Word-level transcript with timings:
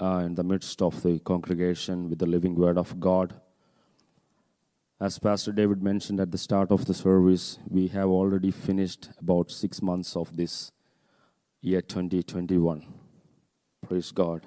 uh, 0.00 0.22
in 0.24 0.36
the 0.36 0.44
midst 0.44 0.80
of 0.80 1.02
the 1.02 1.18
congregation 1.18 2.08
with 2.08 2.20
the 2.20 2.26
living 2.26 2.54
word 2.54 2.78
of 2.78 3.00
God. 3.00 3.34
As 5.00 5.18
Pastor 5.18 5.50
David 5.50 5.82
mentioned 5.82 6.20
at 6.20 6.30
the 6.30 6.38
start 6.38 6.70
of 6.70 6.86
the 6.86 6.94
service, 6.94 7.58
we 7.68 7.88
have 7.88 8.08
already 8.08 8.52
finished 8.52 9.10
about 9.18 9.50
six 9.50 9.82
months 9.82 10.16
of 10.16 10.36
this 10.36 10.70
year 11.60 11.82
2021. 11.82 12.86
Praise 13.86 14.12
God. 14.12 14.46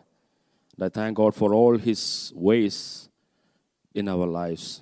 And 0.76 0.86
I 0.86 0.90
thank 0.90 1.18
God 1.18 1.36
for 1.36 1.54
all 1.54 1.78
His 1.78 2.32
ways 2.34 3.10
in 3.94 4.08
our 4.08 4.26
lives. 4.26 4.82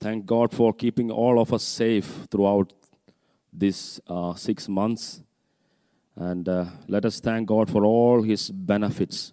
Thank 0.00 0.26
God 0.26 0.52
for 0.52 0.72
keeping 0.72 1.10
all 1.10 1.40
of 1.40 1.52
us 1.52 1.62
safe 1.62 2.26
throughout 2.30 2.72
these 3.52 4.00
uh, 4.06 4.34
six 4.34 4.68
months. 4.68 5.22
And 6.16 6.48
uh, 6.48 6.66
let 6.88 7.04
us 7.04 7.20
thank 7.20 7.48
God 7.48 7.70
for 7.70 7.84
all 7.84 8.22
His 8.22 8.50
benefits 8.50 9.32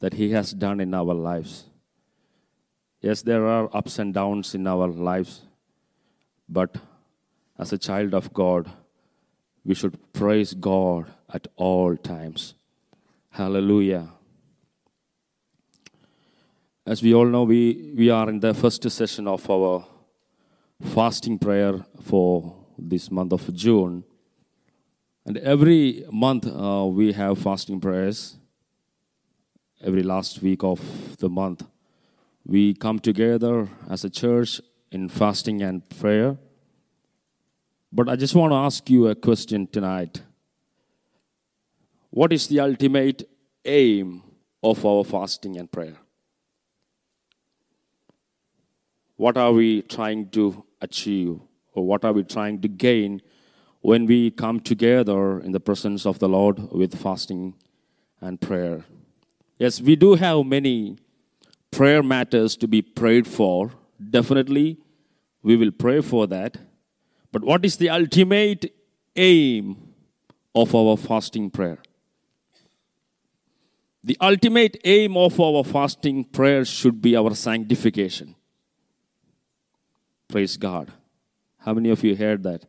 that 0.00 0.14
He 0.14 0.30
has 0.30 0.52
done 0.52 0.80
in 0.80 0.94
our 0.94 1.14
lives. 1.14 1.64
Yes, 3.00 3.22
there 3.22 3.46
are 3.46 3.68
ups 3.72 3.98
and 3.98 4.12
downs 4.12 4.54
in 4.54 4.66
our 4.66 4.88
lives, 4.88 5.42
but 6.48 6.76
as 7.58 7.72
a 7.72 7.78
child 7.78 8.14
of 8.14 8.32
God, 8.32 8.70
we 9.64 9.74
should 9.74 10.12
praise 10.12 10.54
God 10.54 11.06
at 11.32 11.46
all 11.56 11.96
times. 11.96 12.54
Hallelujah. 13.30 14.08
As 16.88 17.02
we 17.02 17.12
all 17.12 17.26
know, 17.26 17.42
we, 17.42 17.92
we 17.94 18.08
are 18.08 18.30
in 18.30 18.40
the 18.40 18.54
first 18.54 18.90
session 18.90 19.28
of 19.28 19.50
our 19.50 19.84
fasting 20.94 21.38
prayer 21.38 21.84
for 22.00 22.54
this 22.78 23.10
month 23.10 23.34
of 23.34 23.54
June. 23.54 24.04
And 25.26 25.36
every 25.36 26.06
month 26.10 26.46
uh, 26.46 26.86
we 26.86 27.12
have 27.12 27.40
fasting 27.40 27.78
prayers. 27.78 28.38
Every 29.82 30.02
last 30.02 30.40
week 30.40 30.64
of 30.64 30.80
the 31.18 31.28
month, 31.28 31.62
we 32.46 32.72
come 32.72 32.98
together 33.00 33.68
as 33.90 34.04
a 34.04 34.08
church 34.08 34.58
in 34.90 35.10
fasting 35.10 35.60
and 35.60 35.86
prayer. 35.90 36.38
But 37.92 38.08
I 38.08 38.16
just 38.16 38.34
want 38.34 38.52
to 38.52 38.56
ask 38.56 38.88
you 38.88 39.08
a 39.08 39.14
question 39.14 39.66
tonight. 39.66 40.22
What 42.08 42.32
is 42.32 42.46
the 42.46 42.60
ultimate 42.60 43.28
aim 43.66 44.22
of 44.62 44.86
our 44.86 45.04
fasting 45.04 45.58
and 45.58 45.70
prayer? 45.70 45.98
What 49.18 49.36
are 49.36 49.52
we 49.52 49.82
trying 49.82 50.30
to 50.30 50.64
achieve, 50.80 51.40
or 51.74 51.84
what 51.84 52.04
are 52.04 52.12
we 52.12 52.22
trying 52.22 52.60
to 52.60 52.68
gain 52.68 53.20
when 53.80 54.06
we 54.06 54.30
come 54.30 54.60
together 54.60 55.40
in 55.40 55.50
the 55.50 55.58
presence 55.58 56.06
of 56.06 56.20
the 56.20 56.28
Lord 56.28 56.70
with 56.70 56.96
fasting 56.96 57.54
and 58.20 58.40
prayer? 58.40 58.84
Yes, 59.58 59.80
we 59.80 59.96
do 59.96 60.14
have 60.14 60.46
many 60.46 60.98
prayer 61.72 62.00
matters 62.00 62.56
to 62.58 62.68
be 62.68 62.80
prayed 62.80 63.26
for. 63.26 63.72
Definitely, 63.98 64.78
we 65.42 65.56
will 65.56 65.72
pray 65.72 66.00
for 66.00 66.28
that. 66.28 66.56
But 67.32 67.42
what 67.42 67.64
is 67.64 67.76
the 67.76 67.90
ultimate 67.90 68.72
aim 69.16 69.94
of 70.54 70.76
our 70.76 70.96
fasting 70.96 71.50
prayer? 71.50 71.78
The 74.04 74.16
ultimate 74.20 74.78
aim 74.84 75.16
of 75.16 75.40
our 75.40 75.64
fasting 75.64 76.22
prayer 76.22 76.64
should 76.64 77.02
be 77.02 77.16
our 77.16 77.34
sanctification. 77.34 78.36
Praise 80.28 80.58
God. 80.58 80.92
How 81.60 81.72
many 81.72 81.88
of 81.88 82.04
you 82.04 82.14
heard 82.14 82.42
that? 82.42 82.66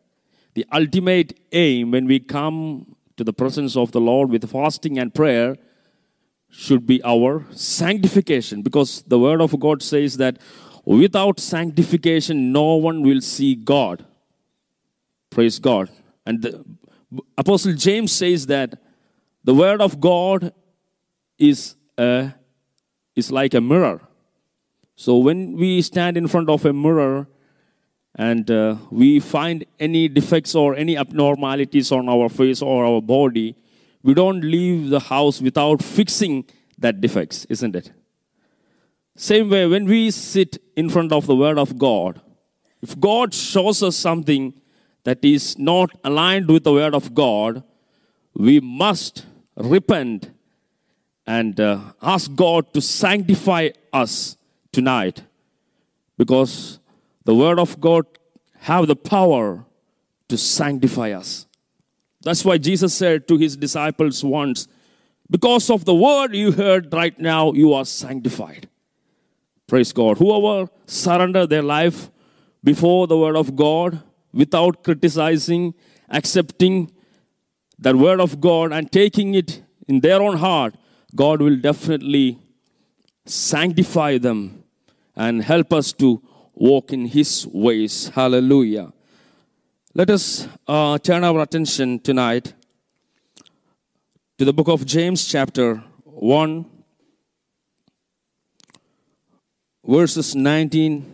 The 0.53 0.66
ultimate 0.72 1.38
aim 1.52 1.92
when 1.92 2.06
we 2.06 2.20
come 2.20 2.96
to 3.18 3.24
the 3.25 3.34
presence 3.34 3.75
of 3.75 3.92
the 3.92 4.00
Lord 4.00 4.30
with 4.30 4.50
fasting 4.50 4.97
and 4.97 5.14
prayer 5.14 5.58
should 6.50 6.88
be 6.88 7.03
our 7.03 7.46
sanctification 7.52 8.62
because 8.62 9.02
the 9.03 9.19
word 9.19 9.42
of 9.42 9.59
God 9.59 9.84
says 9.84 10.16
that 10.18 10.38
without 10.86 11.38
sanctification 11.38 12.53
no 12.53 12.75
one 12.75 13.02
will 13.02 13.19
see 13.19 13.56
God. 13.56 14.06
Praise 15.30 15.59
God. 15.59 15.90
And 16.25 16.42
the 16.42 16.64
apostle 17.38 17.74
James 17.74 18.14
says 18.14 18.46
that 18.46 18.75
the 19.44 19.53
word 19.53 19.81
of 19.81 20.00
God 20.00 20.53
is 21.38 21.75
a, 21.98 22.34
is 23.18 23.34
like 23.34 23.53
a 23.53 23.62
mirror. 23.62 24.02
So 24.96 25.18
when 25.18 25.58
we 25.58 25.81
stand 25.81 26.16
in 26.16 26.28
front 26.30 26.50
of 26.50 26.66
a 26.66 26.72
mirror 26.72 27.28
and 28.16 28.50
uh, 28.50 28.75
we 28.92 29.20
find 29.20 29.66
any 29.80 30.08
defects 30.08 30.56
or 30.56 30.75
any 30.75 30.97
abnormalities 30.97 31.92
on 31.92 32.09
our 32.09 32.30
face 32.30 32.62
or 32.62 32.86
our 32.86 33.02
body, 33.02 33.56
we 34.03 34.14
don't 34.14 34.42
leave 34.42 34.90
the 34.90 35.00
house 35.00 35.42
without 35.42 35.84
fixing 35.84 36.46
that 36.78 37.02
defects, 37.02 37.46
isn't 37.46 37.75
it? 37.75 37.92
Same 39.16 39.50
way, 39.50 39.68
when 39.68 39.86
we 39.86 40.12
sit 40.12 40.62
in 40.75 40.90
front 40.90 41.12
of 41.12 41.28
the 41.28 41.36
Word 41.36 41.58
of 41.58 41.78
God, 41.78 42.22
if 42.81 42.98
God 43.00 43.34
shows 43.34 43.84
us 43.84 43.98
something 43.98 44.53
that 45.03 45.24
is 45.24 45.58
not 45.58 45.90
aligned 46.03 46.48
with 46.48 46.64
the 46.64 46.72
Word 46.72 46.96
of 46.96 47.14
God, 47.14 47.64
we 48.34 48.59
must 48.62 49.25
repent 49.58 50.31
and 51.28 51.59
uh, 51.59 51.80
ask 52.02 52.34
God 52.34 52.74
to 52.74 52.81
sanctify 52.81 53.69
us 53.92 54.38
tonight 54.72 55.24
because 56.18 56.79
the 57.30 57.36
word 57.36 57.60
of 57.60 57.80
god 57.80 58.06
have 58.68 58.88
the 58.88 58.96
power 58.96 59.64
to 60.28 60.36
sanctify 60.36 61.12
us. 61.12 61.46
That's 62.28 62.44
why 62.44 62.58
jesus 62.68 62.96
said 63.02 63.28
to 63.28 63.38
his 63.38 63.56
disciples 63.64 64.24
once 64.24 64.68
because 65.36 65.70
of 65.76 65.86
the 65.90 65.94
word 65.94 66.36
you 66.36 66.52
heard 66.52 66.92
right 66.92 67.20
now 67.20 67.54
you 67.54 67.72
are 67.80 67.86
sanctified. 67.86 68.68
Praise 69.68 69.92
god. 70.00 70.18
Whoever 70.18 70.72
surrender 70.88 71.46
their 71.46 71.62
life 71.62 72.00
before 72.64 73.06
the 73.12 73.20
word 73.24 73.38
of 73.44 73.56
god 73.56 74.02
without 74.44 74.84
criticizing 74.84 75.76
accepting 76.22 76.80
that 77.78 77.96
word 78.06 78.20
of 78.26 78.42
god 78.48 78.74
and 78.80 78.92
taking 78.92 79.36
it 79.36 79.62
in 79.88 80.00
their 80.08 80.20
own 80.30 80.38
heart 80.38 80.74
god 81.24 81.44
will 81.48 81.60
definitely 81.68 82.40
sanctify 83.26 84.18
them 84.18 84.42
and 85.16 85.44
help 85.44 85.72
us 85.82 85.94
to 86.02 86.10
walk 86.59 86.92
in 86.92 87.06
His 87.06 87.47
ways. 87.47 88.09
Hallelujah. 88.09 88.92
Let 89.96 90.09
us 90.09 90.47
uh, 90.68 90.97
turn 91.00 91.24
our 91.24 91.42
attention 91.42 92.00
tonight 92.00 92.53
to 94.38 94.46
the 94.46 94.53
book 94.53 94.68
of 94.68 94.86
James, 94.86 95.25
chapter 95.25 95.78
1, 96.03 96.66
verses 99.86 100.36
19 100.36 101.06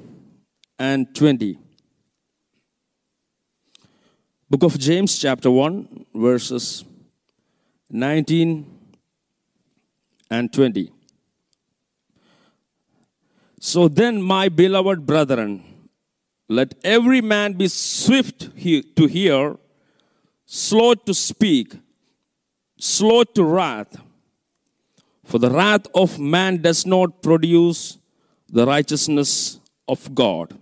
and 0.79 1.16
20. 1.16 1.59
Book 4.49 4.64
of 4.64 4.78
James, 4.78 5.17
chapter 5.17 5.49
1, 5.49 6.05
verses 6.14 6.84
19 7.90 8.66
and 10.29 10.52
20. 10.52 10.95
So 13.66 13.88
then, 13.88 14.22
my 14.22 14.47
beloved 14.47 15.08
brethren, 15.08 15.64
let 16.47 16.76
every 16.84 17.20
man 17.20 17.53
be 17.53 17.67
swift 17.67 18.56
to 18.96 19.08
hear, 19.08 19.58
slow 20.46 20.94
to 20.94 21.16
speak, 21.16 21.73
slow 22.78 23.23
to 23.23 23.44
wrath. 23.44 23.97
For 25.23 25.40
the 25.40 25.50
wrath 25.50 25.88
of 25.96 26.20
man 26.20 26.62
does 26.62 26.85
not 26.85 27.23
produce 27.23 27.97
the 28.47 28.67
righteousness 28.67 29.59
of 29.88 30.14
God. 30.14 30.56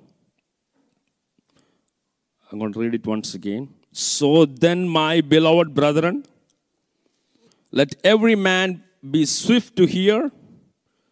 I'm 2.49 2.57
going 2.57 2.71
to 2.71 2.79
read 2.79 2.93
it 2.93 3.05
once 3.05 3.33
again. 3.33 3.67
So 3.91 4.45
then, 4.45 4.87
my 4.87 5.19
beloved 5.19 5.73
brethren, 5.73 6.25
let 7.69 7.95
every 8.05 8.37
man 8.37 8.81
be 9.11 9.25
swift 9.25 9.75
to 9.75 9.87
hear, 9.87 10.31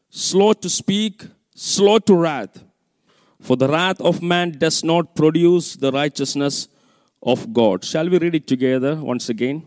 slow 0.09 0.53
to 0.53 0.69
speak, 0.69 1.25
slow 1.61 1.99
to 1.99 2.15
wrath. 2.15 2.63
For 3.39 3.55
the 3.55 3.67
wrath 3.67 4.01
of 4.01 4.21
man 4.21 4.57
does 4.57 4.83
not 4.83 5.15
produce 5.15 5.75
the 5.75 5.91
righteousness 5.91 6.67
of 7.21 7.53
God. 7.53 7.85
Shall 7.85 8.09
we 8.09 8.17
read 8.17 8.33
it 8.33 8.47
together 8.47 8.95
once 8.95 9.29
again? 9.29 9.57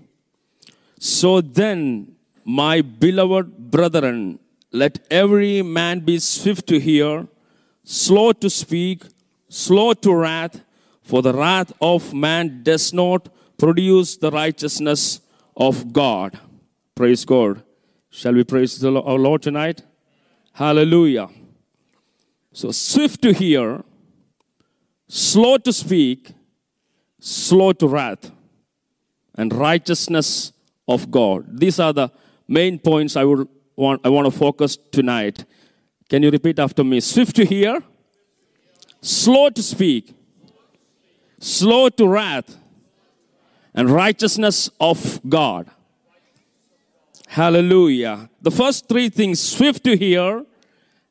So 0.99 1.41
then, 1.41 2.17
my 2.45 2.81
beloved 2.81 3.71
brethren, 3.71 4.41
let 4.73 4.99
every 5.09 5.63
man 5.63 6.01
be 6.01 6.19
swift 6.19 6.67
to 6.69 6.81
hear, 6.81 7.29
slow 7.85 8.33
to 8.33 8.51
speak, 8.51 9.05
slow 9.49 9.95
to 9.95 10.15
wrath, 10.15 10.65
for 11.03 11.23
the 11.23 11.33
wrath 11.33 11.73
of 11.81 12.13
man 12.13 12.65
does 12.65 12.93
not 12.93 13.29
produce 13.57 14.17
the 14.17 14.33
righteousness 14.33 15.21
of 15.57 15.93
God. 15.93 16.41
Praise 16.97 17.25
God. 17.25 17.63
Shall 18.11 18.35
we 18.35 18.43
praise 18.43 18.81
the, 18.81 18.93
our 19.01 19.19
Lord 19.19 19.43
tonight? 19.43 19.83
Hallelujah. 20.53 21.29
So, 22.55 22.71
swift 22.71 23.21
to 23.23 23.33
hear, 23.33 23.83
slow 25.09 25.59
to 25.59 25.73
speak, 25.73 26.31
slow 27.19 27.73
to 27.73 27.89
wrath, 27.89 28.31
and 29.35 29.53
righteousness 29.53 30.53
of 30.87 31.11
God. 31.11 31.59
These 31.59 31.81
are 31.81 31.93
the 31.93 32.13
main 32.47 32.79
points 32.79 33.17
I 33.17 33.25
would 33.25 33.49
want 33.75 34.03
I 34.05 34.09
want 34.09 34.27
to 34.27 34.31
focus 34.31 34.77
tonight. 34.93 35.45
Can 36.09 36.23
you 36.23 36.31
repeat 36.31 36.61
after 36.61 36.85
me? 36.85 37.01
Swift 37.01 37.35
to 37.37 37.45
hear, 37.45 37.83
slow 39.03 39.51
to 39.51 39.61
speak, 39.61 40.15
slow 41.41 41.89
to 41.89 42.07
wrath, 42.07 42.57
and 43.75 43.91
righteousness 43.91 44.71
of 44.79 45.21
God. 45.29 45.69
Hallelujah. 47.27 48.31
The 48.43 48.53
first 48.53 48.89
three 48.89 49.09
things 49.09 49.41
swift 49.41 49.83
to 49.83 49.97
hear, 49.97 50.45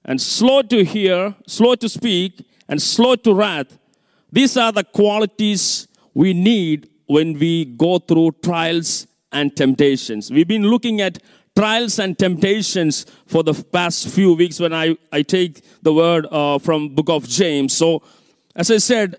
and 0.06 0.22
slow 0.22 0.62
to 0.64 0.84
hear, 0.84 1.36
slow 1.48 1.76
to 1.76 1.90
speak, 1.90 2.46
and 2.68 2.82
slow 2.82 3.16
to 3.16 3.34
wrath. 3.34 3.78
These 4.32 4.58
are 4.58 4.72
the 4.72 4.84
qualities 4.84 5.88
we 6.14 6.34
need 6.34 6.90
when 7.06 7.38
we 7.38 7.66
go 7.66 8.00
through 8.00 8.32
trials 8.44 9.08
and 9.32 9.56
temptations. 9.56 10.32
We've 10.32 10.48
been 10.48 10.64
looking 10.64 11.02
at 11.02 11.20
trials 11.56 12.00
and 12.00 12.18
temptations 12.18 13.06
for 13.28 13.44
the 13.44 13.54
past 13.54 14.10
few 14.10 14.34
weeks 14.34 14.60
when 14.60 14.74
I, 14.74 14.98
I 15.12 15.22
take 15.22 15.64
the 15.82 15.94
word 15.94 16.28
uh, 16.32 16.60
from 16.60 16.90
book 16.90 17.10
of 17.10 17.28
James. 17.28 17.74
So, 17.74 18.02
as 18.56 18.72
I 18.72 18.78
said, 18.78 19.18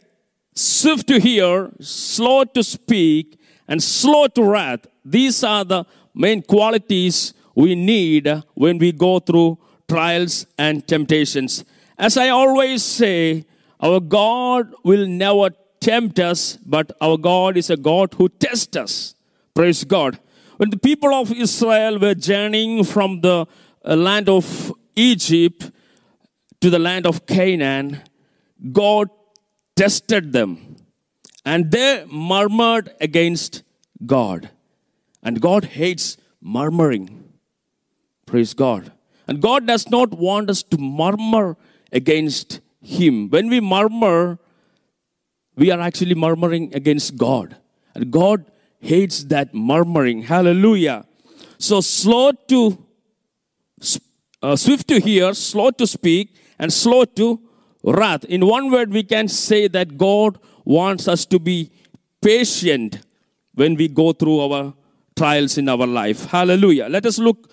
swift 0.54 1.06
to 1.08 1.20
hear, 1.20 1.70
slow 1.80 2.44
to 2.44 2.62
speak, 2.62 3.38
and 3.68 3.82
slow 3.82 4.26
to 4.28 4.42
wrath. 4.42 4.86
These 5.04 5.44
are 5.44 5.64
the 5.64 5.84
main 6.14 6.42
qualities 6.42 7.34
we 7.54 7.74
need 7.74 8.42
when 8.54 8.78
we 8.78 8.92
go 8.92 9.18
through 9.18 9.58
trials 9.88 10.46
and 10.58 10.86
temptations. 10.86 11.64
As 11.98 12.16
I 12.16 12.28
always 12.28 12.82
say, 12.82 13.46
our 13.80 14.00
God 14.00 14.72
will 14.82 15.06
never 15.06 15.50
tempt 15.80 16.18
us, 16.18 16.56
but 16.64 16.92
our 17.00 17.16
God 17.16 17.56
is 17.56 17.70
a 17.70 17.76
God 17.76 18.14
who 18.14 18.28
tests 18.28 18.76
us. 18.76 19.14
Praise 19.54 19.84
God. 19.84 20.18
When 20.56 20.70
the 20.70 20.78
people 20.78 21.12
of 21.12 21.32
Israel 21.32 21.98
were 21.98 22.14
journeying 22.14 22.84
from 22.84 23.20
the 23.20 23.46
uh, 23.84 23.96
land 23.96 24.28
of 24.28 24.72
Egypt 24.96 25.70
to 26.60 26.70
the 26.70 26.78
land 26.78 27.06
of 27.06 27.26
Canaan, 27.26 28.02
God 28.72 29.10
tested 29.76 30.32
them 30.32 30.76
and 31.44 31.70
they 31.70 32.06
murmured 32.10 32.94
against 33.00 33.62
God. 34.06 34.50
And 35.22 35.40
God 35.40 35.64
hates 35.64 36.16
murmuring. 36.40 37.32
Praise 38.26 38.54
God. 38.54 38.92
And 39.26 39.40
God 39.40 39.66
does 39.66 39.88
not 39.88 40.10
want 40.12 40.50
us 40.50 40.62
to 40.62 40.78
murmur 40.78 41.56
against 41.92 42.60
Him. 42.82 43.30
When 43.30 43.48
we 43.48 43.60
murmur, 43.60 44.38
we 45.56 45.70
are 45.70 45.80
actually 45.80 46.14
murmuring 46.14 46.74
against 46.74 47.16
God. 47.16 47.56
And 47.94 48.10
God 48.10 48.44
hates 48.80 49.24
that 49.24 49.54
murmuring. 49.54 50.22
Hallelujah. 50.22 51.06
So 51.58 51.80
slow 51.80 52.32
to, 52.48 52.84
uh, 54.42 54.56
swift 54.56 54.88
to 54.88 55.00
hear, 55.00 55.32
slow 55.32 55.70
to 55.70 55.86
speak, 55.86 56.36
and 56.58 56.72
slow 56.72 57.04
to 57.04 57.40
wrath. 57.82 58.24
In 58.24 58.46
one 58.46 58.70
word, 58.70 58.90
we 58.90 59.02
can 59.02 59.28
say 59.28 59.68
that 59.68 59.96
God 59.96 60.38
wants 60.64 61.08
us 61.08 61.24
to 61.26 61.38
be 61.38 61.70
patient 62.20 63.00
when 63.54 63.76
we 63.76 63.88
go 63.88 64.12
through 64.12 64.40
our 64.40 64.74
trials 65.16 65.56
in 65.58 65.68
our 65.68 65.86
life. 65.86 66.24
Hallelujah. 66.26 66.88
Let 66.88 67.06
us 67.06 67.18
look 67.18 67.50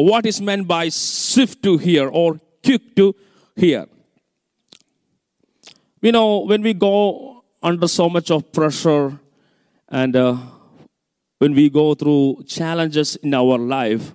what 0.00 0.26
is 0.26 0.40
meant 0.40 0.66
by 0.66 0.88
swift 0.88 1.62
to 1.62 1.76
hear 1.76 2.08
or 2.08 2.40
quick 2.64 2.96
to 2.96 3.14
hear. 3.56 3.86
You 6.00 6.12
know, 6.12 6.38
when 6.38 6.62
we 6.62 6.74
go 6.74 7.44
under 7.62 7.86
so 7.86 8.08
much 8.08 8.30
of 8.30 8.52
pressure 8.52 9.18
and 9.88 10.16
uh, 10.16 10.36
when 11.38 11.54
we 11.54 11.68
go 11.68 11.94
through 11.94 12.44
challenges 12.46 13.16
in 13.16 13.34
our 13.34 13.58
life, 13.58 14.14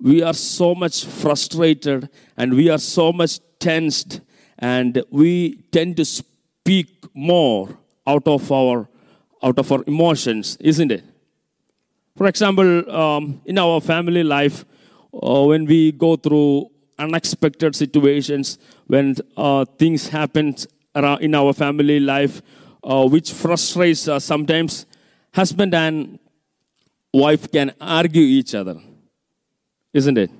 we 0.00 0.22
are 0.22 0.34
so 0.34 0.74
much 0.74 1.04
frustrated 1.04 2.08
and 2.36 2.54
we 2.54 2.68
are 2.68 2.78
so 2.78 3.12
much 3.12 3.38
tensed 3.60 4.20
and 4.58 5.02
we 5.10 5.62
tend 5.70 5.96
to 5.96 6.04
speak 6.04 7.06
more 7.14 7.78
out 8.06 8.26
of 8.26 8.50
our 8.50 8.88
out 9.44 9.58
of 9.58 9.72
our 9.72 9.82
emotions, 9.86 10.56
isn't 10.60 10.92
it? 10.92 11.04
For 12.16 12.26
example, 12.28 12.90
um, 12.90 13.40
in 13.44 13.58
our 13.58 13.80
family 13.80 14.22
life, 14.22 14.64
uh, 15.12 15.44
when 15.44 15.66
we 15.66 15.92
go 15.92 16.16
through 16.16 16.70
unexpected 16.98 17.74
situations, 17.76 18.58
when 18.86 19.14
uh, 19.36 19.64
things 19.78 20.08
happen 20.08 20.54
in 21.20 21.34
our 21.34 21.52
family 21.52 22.00
life, 22.00 22.42
uh, 22.84 23.06
which 23.06 23.32
frustrates 23.32 24.08
us, 24.08 24.24
sometimes 24.24 24.86
husband 25.34 25.74
and 25.74 26.18
wife 27.12 27.50
can 27.50 27.72
argue 27.80 28.22
each 28.22 28.54
other, 28.54 28.76
isn't 29.92 30.18
it? 30.18 30.30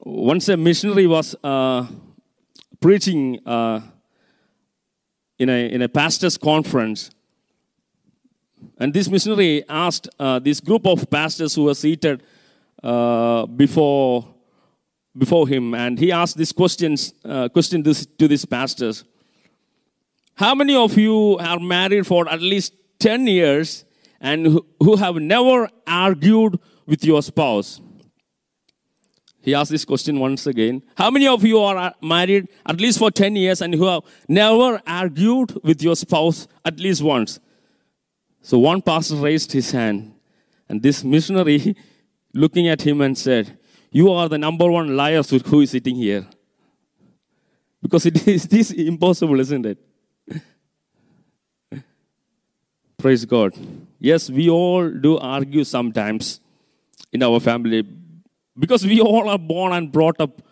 Once 0.00 0.48
a 0.48 0.56
missionary 0.56 1.06
was 1.06 1.34
uh, 1.42 1.86
preaching 2.80 3.38
uh, 3.46 3.80
in, 5.38 5.48
a, 5.48 5.70
in 5.70 5.82
a 5.82 5.88
pastor's 5.88 6.36
conference, 6.36 7.10
and 8.78 8.92
this 8.92 9.08
missionary 9.08 9.64
asked 9.68 10.08
uh, 10.18 10.38
this 10.38 10.60
group 10.60 10.86
of 10.86 11.08
pastors 11.10 11.54
who 11.54 11.64
were 11.64 11.74
seated 11.74 12.22
uh, 12.82 13.46
before, 13.46 14.34
before 15.16 15.48
him, 15.48 15.74
and 15.74 15.98
he 15.98 16.12
asked 16.12 16.36
this 16.36 16.52
questions, 16.52 17.12
uh, 17.24 17.48
question 17.48 17.82
this, 17.82 18.06
to 18.06 18.28
these 18.28 18.44
pastors. 18.44 19.04
How 20.34 20.54
many 20.54 20.76
of 20.76 20.96
you 20.96 21.36
are 21.38 21.58
married 21.58 22.06
for 22.06 22.28
at 22.28 22.40
least 22.40 22.74
10 23.00 23.26
years 23.26 23.84
and 24.20 24.46
who, 24.46 24.66
who 24.80 24.96
have 24.96 25.16
never 25.16 25.68
argued 25.86 26.58
with 26.86 27.04
your 27.04 27.22
spouse? 27.22 27.80
He 29.48 29.54
asked 29.54 29.70
this 29.70 29.86
question 29.86 30.20
once 30.20 30.46
again. 30.46 30.82
How 30.94 31.10
many 31.10 31.26
of 31.26 31.42
you 31.42 31.58
are 31.60 31.74
uh, 31.78 31.92
married 32.02 32.48
at 32.66 32.78
least 32.78 32.98
for 32.98 33.10
10 33.10 33.34
years 33.34 33.62
and 33.62 33.72
who 33.72 33.86
have 33.86 34.02
never 34.28 34.78
argued 34.86 35.58
with 35.64 35.82
your 35.82 35.96
spouse 35.96 36.46
at 36.66 36.78
least 36.78 37.00
once? 37.00 37.40
So 38.42 38.58
one 38.58 38.82
pastor 38.82 39.14
raised 39.14 39.52
his 39.52 39.70
hand, 39.70 40.12
and 40.68 40.82
this 40.82 41.02
missionary 41.02 41.74
looking 42.34 42.68
at 42.68 42.82
him 42.82 43.00
and 43.00 43.16
said, 43.16 43.56
You 43.90 44.12
are 44.12 44.28
the 44.28 44.36
number 44.36 44.70
one 44.70 44.94
liar 44.94 45.22
who 45.22 45.60
is 45.62 45.70
sitting 45.70 45.96
here. 45.96 46.26
Because 47.80 48.04
it 48.04 48.28
is 48.36 48.44
this 48.48 48.70
impossible, 48.70 49.40
isn't 49.40 49.64
it? 49.64 49.78
Praise 52.98 53.24
God. 53.24 53.54
Yes, 53.98 54.28
we 54.28 54.50
all 54.50 54.90
do 54.90 55.16
argue 55.16 55.64
sometimes 55.64 56.38
in 57.14 57.22
our 57.22 57.40
family 57.40 57.86
because 58.58 58.84
we 58.84 59.00
all 59.00 59.28
are 59.28 59.38
born 59.38 59.72
and 59.72 59.92
brought 59.92 60.20
up 60.20 60.42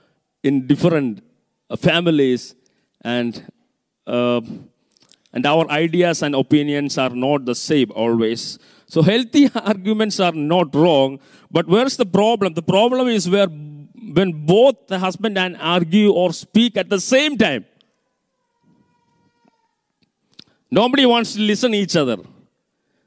in 0.43 0.67
different 0.67 1.23
uh, 1.71 1.77
families 1.77 2.55
and 3.03 3.51
uh, 4.07 4.41
and 5.33 5.45
our 5.45 5.69
ideas 5.71 6.23
and 6.23 6.35
opinions 6.35 6.97
are 6.97 7.11
not 7.11 7.45
the 7.45 7.55
same 7.55 7.91
always. 7.93 8.59
So 8.87 9.03
healthy 9.03 9.51
arguments 9.55 10.21
are 10.21 10.33
not 10.33 10.75
wrong 10.75 11.19
but 11.51 11.67
where's 11.67 11.97
the 11.97 12.07
problem? 12.07 12.55
The 12.55 12.63
problem 12.63 13.09
is 13.09 13.29
where 13.29 13.47
when 13.47 14.33
both 14.47 14.87
the 14.89 14.99
husband 14.99 15.39
and 15.39 15.57
argue 15.59 16.13
or 16.13 16.33
speak 16.33 16.77
at 16.77 16.89
the 16.89 17.01
same 17.01 17.37
time. 17.37 17.65
Nobody 20.71 21.07
wants 21.07 21.35
to 21.35 21.41
listen 21.41 21.75
each 21.75 21.97
other. 21.97 22.17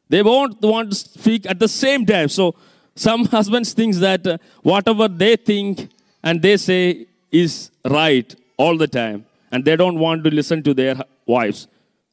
They 0.07 0.23
won't 0.23 0.61
want 0.61 0.91
to 0.91 0.95
speak 0.95 1.45
at 1.45 1.59
the 1.59 1.67
same 1.67 2.05
time. 2.05 2.29
So 2.29 2.55
some 2.99 3.23
husbands 3.23 3.71
think 3.71 3.95
that 3.95 4.27
uh, 4.27 4.37
whatever 4.61 5.07
they 5.07 5.37
think 5.37 5.89
and 6.21 6.41
they 6.41 6.57
say 6.57 7.07
is 7.31 7.71
right 7.85 8.35
all 8.57 8.77
the 8.77 8.87
time, 8.87 9.25
and 9.51 9.63
they 9.63 9.77
don't 9.77 9.97
want 9.97 10.25
to 10.25 10.29
listen 10.29 10.61
to 10.63 10.73
their 10.73 10.95
wives. 11.25 11.67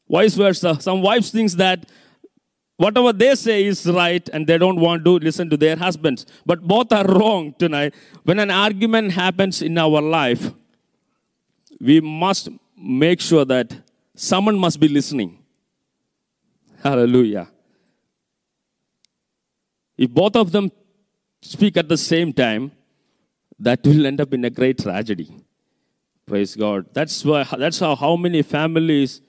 Vice 0.09 0.37
versa, 0.37 0.77
some 0.81 1.03
wives 1.03 1.31
think 1.33 1.51
that 1.53 1.87
whatever 2.77 3.13
they 3.13 3.35
say 3.35 3.65
is 3.65 3.85
right 3.87 4.29
and 4.33 4.47
they 4.47 4.59
don't 4.59 4.79
want 4.79 5.05
to 5.05 5.19
listen 5.19 5.51
to 5.51 5.57
their 5.57 5.75
husbands. 5.75 6.25
But 6.45 6.63
both 6.63 6.93
are 6.93 7.05
wrong 7.05 7.55
tonight. 7.59 7.93
When 8.23 8.39
an 8.39 8.53
argument 8.53 9.11
happens 9.13 9.63
in 9.63 9.77
our 9.79 10.01
life, 10.01 10.53
we 11.81 12.01
must 12.01 12.49
make 12.79 13.21
sure 13.21 13.45
that 13.45 13.75
someone 14.15 14.57
must 14.57 14.79
be 14.79 14.87
listening. 14.87 15.43
Hallelujah. 16.81 17.49
If 19.97 20.11
both 20.11 20.37
of 20.37 20.53
them 20.53 20.71
speak 21.43 21.77
at 21.77 21.89
the 21.89 21.97
same 21.97 22.33
time, 22.33 22.73
that 23.59 23.85
will 23.85 24.07
end 24.07 24.21
up 24.21 24.35
in 24.35 24.45
a 24.45 24.51
great 24.51 24.79
tragedy. 24.79 25.31
Praise 26.27 26.55
God. 26.55 26.87
That's 26.93 27.25
why 27.25 27.45
that's 27.45 27.79
how, 27.79 27.95
how 27.95 28.17
many 28.17 28.43
families 28.43 29.21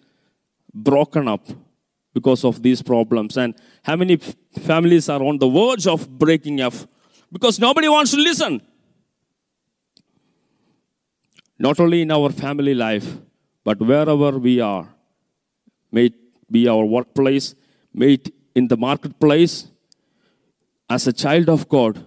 broken 0.74 1.28
up 1.28 1.48
because 2.14 2.44
of 2.44 2.62
these 2.64 2.82
problems 2.82 3.38
and 3.38 3.56
how 3.84 3.96
many 3.96 4.18
families 4.18 5.08
are 5.08 5.22
on 5.22 5.38
the 5.38 5.48
verge 5.48 5.86
of 5.88 6.10
breaking 6.18 6.60
up 6.62 6.74
because 7.32 7.60
nobody 7.60 7.88
wants 7.88 8.12
to 8.12 8.18
listen. 8.18 8.62
Not 11.60 11.80
only 11.80 12.02
in 12.02 12.12
our 12.12 12.30
family 12.32 12.74
life, 12.74 13.18
but 13.64 13.80
wherever 13.80 14.38
we 14.38 14.60
are, 14.60 14.88
may 15.92 16.06
it 16.06 16.14
be 16.52 16.68
our 16.68 16.86
workplace, 16.86 17.56
may 17.94 18.14
it 18.14 18.34
in 18.56 18.68
the 18.68 18.78
marketplace, 18.78 19.68
as 20.90 21.08
a 21.08 21.14
child 21.14 21.50
of 21.50 21.68
God, 21.68 22.04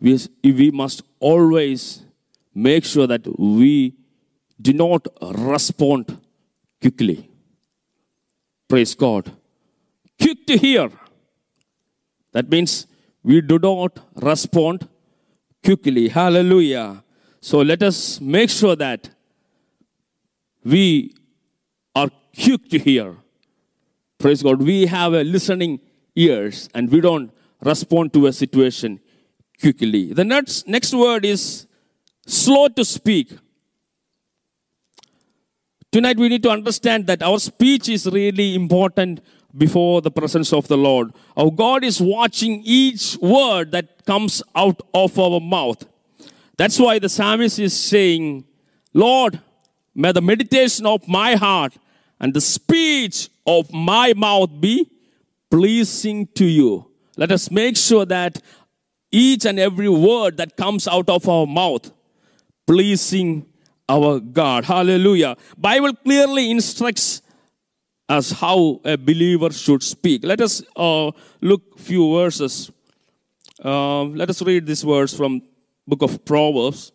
we, 0.00 0.18
we 0.42 0.70
must 0.70 1.02
always 1.20 2.02
make 2.54 2.84
sure 2.84 3.06
that 3.06 3.26
we 3.38 3.94
do 4.60 4.72
not 4.72 5.06
respond 5.22 6.20
quickly. 6.80 7.28
Praise 8.68 8.94
God. 8.94 9.32
Quick 10.20 10.46
to 10.46 10.56
hear. 10.56 10.90
That 12.32 12.48
means 12.48 12.86
we 13.22 13.40
do 13.40 13.58
not 13.58 13.98
respond 14.14 14.88
quickly. 15.64 16.08
Hallelujah. 16.08 17.02
So 17.40 17.58
let 17.58 17.82
us 17.82 18.20
make 18.20 18.50
sure 18.50 18.76
that 18.76 19.10
we 20.64 21.14
are 21.94 22.10
quick 22.34 22.68
to 22.70 22.78
hear. 22.78 23.16
Praise 24.18 24.42
God. 24.42 24.62
We 24.62 24.86
have 24.86 25.12
a 25.12 25.22
listening 25.22 25.80
ears 26.14 26.68
and 26.74 26.90
we 26.90 27.00
don't 27.00 27.30
respond 27.64 28.12
to 28.12 28.26
a 28.26 28.32
situation 28.32 29.00
quickly. 29.60 30.12
The 30.12 30.24
next, 30.24 30.68
next 30.68 30.94
word 30.94 31.24
is 31.24 31.66
slow 32.26 32.68
to 32.68 32.84
speak. 32.84 33.32
Tonight 35.90 36.18
we 36.18 36.28
need 36.28 36.42
to 36.42 36.50
understand 36.50 37.06
that 37.06 37.22
our 37.22 37.38
speech 37.38 37.88
is 37.88 38.06
really 38.06 38.54
important 38.54 39.20
before 39.56 40.02
the 40.02 40.10
presence 40.10 40.52
of 40.52 40.66
the 40.66 40.76
Lord. 40.76 41.12
Our 41.36 41.50
God 41.50 41.84
is 41.84 42.00
watching 42.00 42.62
each 42.64 43.16
word 43.18 43.70
that 43.70 44.04
comes 44.04 44.42
out 44.56 44.80
of 44.92 45.16
our 45.18 45.40
mouth. 45.40 45.86
That's 46.56 46.78
why 46.78 46.98
the 46.98 47.08
psalmist 47.08 47.58
is 47.58 47.78
saying, 47.78 48.44
Lord, 48.92 49.40
may 49.94 50.12
the 50.12 50.20
meditation 50.20 50.86
of 50.86 51.06
my 51.06 51.36
heart 51.36 51.76
and 52.20 52.34
the 52.34 52.40
speech 52.40 53.28
of 53.46 53.72
my 53.72 54.12
mouth 54.14 54.50
be 54.60 54.90
pleasing 55.50 56.26
to 56.34 56.44
you. 56.44 56.90
Let 57.16 57.32
us 57.32 57.50
make 57.50 57.76
sure 57.76 58.04
that 58.06 58.42
each 59.10 59.44
and 59.44 59.58
every 59.58 59.88
word 59.88 60.36
that 60.38 60.56
comes 60.56 60.88
out 60.88 61.08
of 61.08 61.28
our 61.28 61.46
mouth 61.46 61.90
pleasing 62.66 63.46
our 63.88 64.18
God. 64.20 64.64
Hallelujah. 64.64 65.36
Bible 65.56 65.94
clearly 65.94 66.50
instructs 66.50 67.22
us 68.08 68.32
how 68.32 68.80
a 68.84 68.96
believer 68.96 69.50
should 69.52 69.82
speak. 69.82 70.24
Let 70.24 70.40
us 70.40 70.62
uh, 70.76 71.10
look 71.40 71.78
few 71.78 72.14
verses. 72.14 72.70
Uh, 73.64 74.04
let 74.04 74.30
us 74.30 74.42
read 74.42 74.66
this 74.66 74.82
verse 74.82 75.14
from 75.14 75.42
book 75.86 76.02
of 76.02 76.24
Proverbs, 76.24 76.92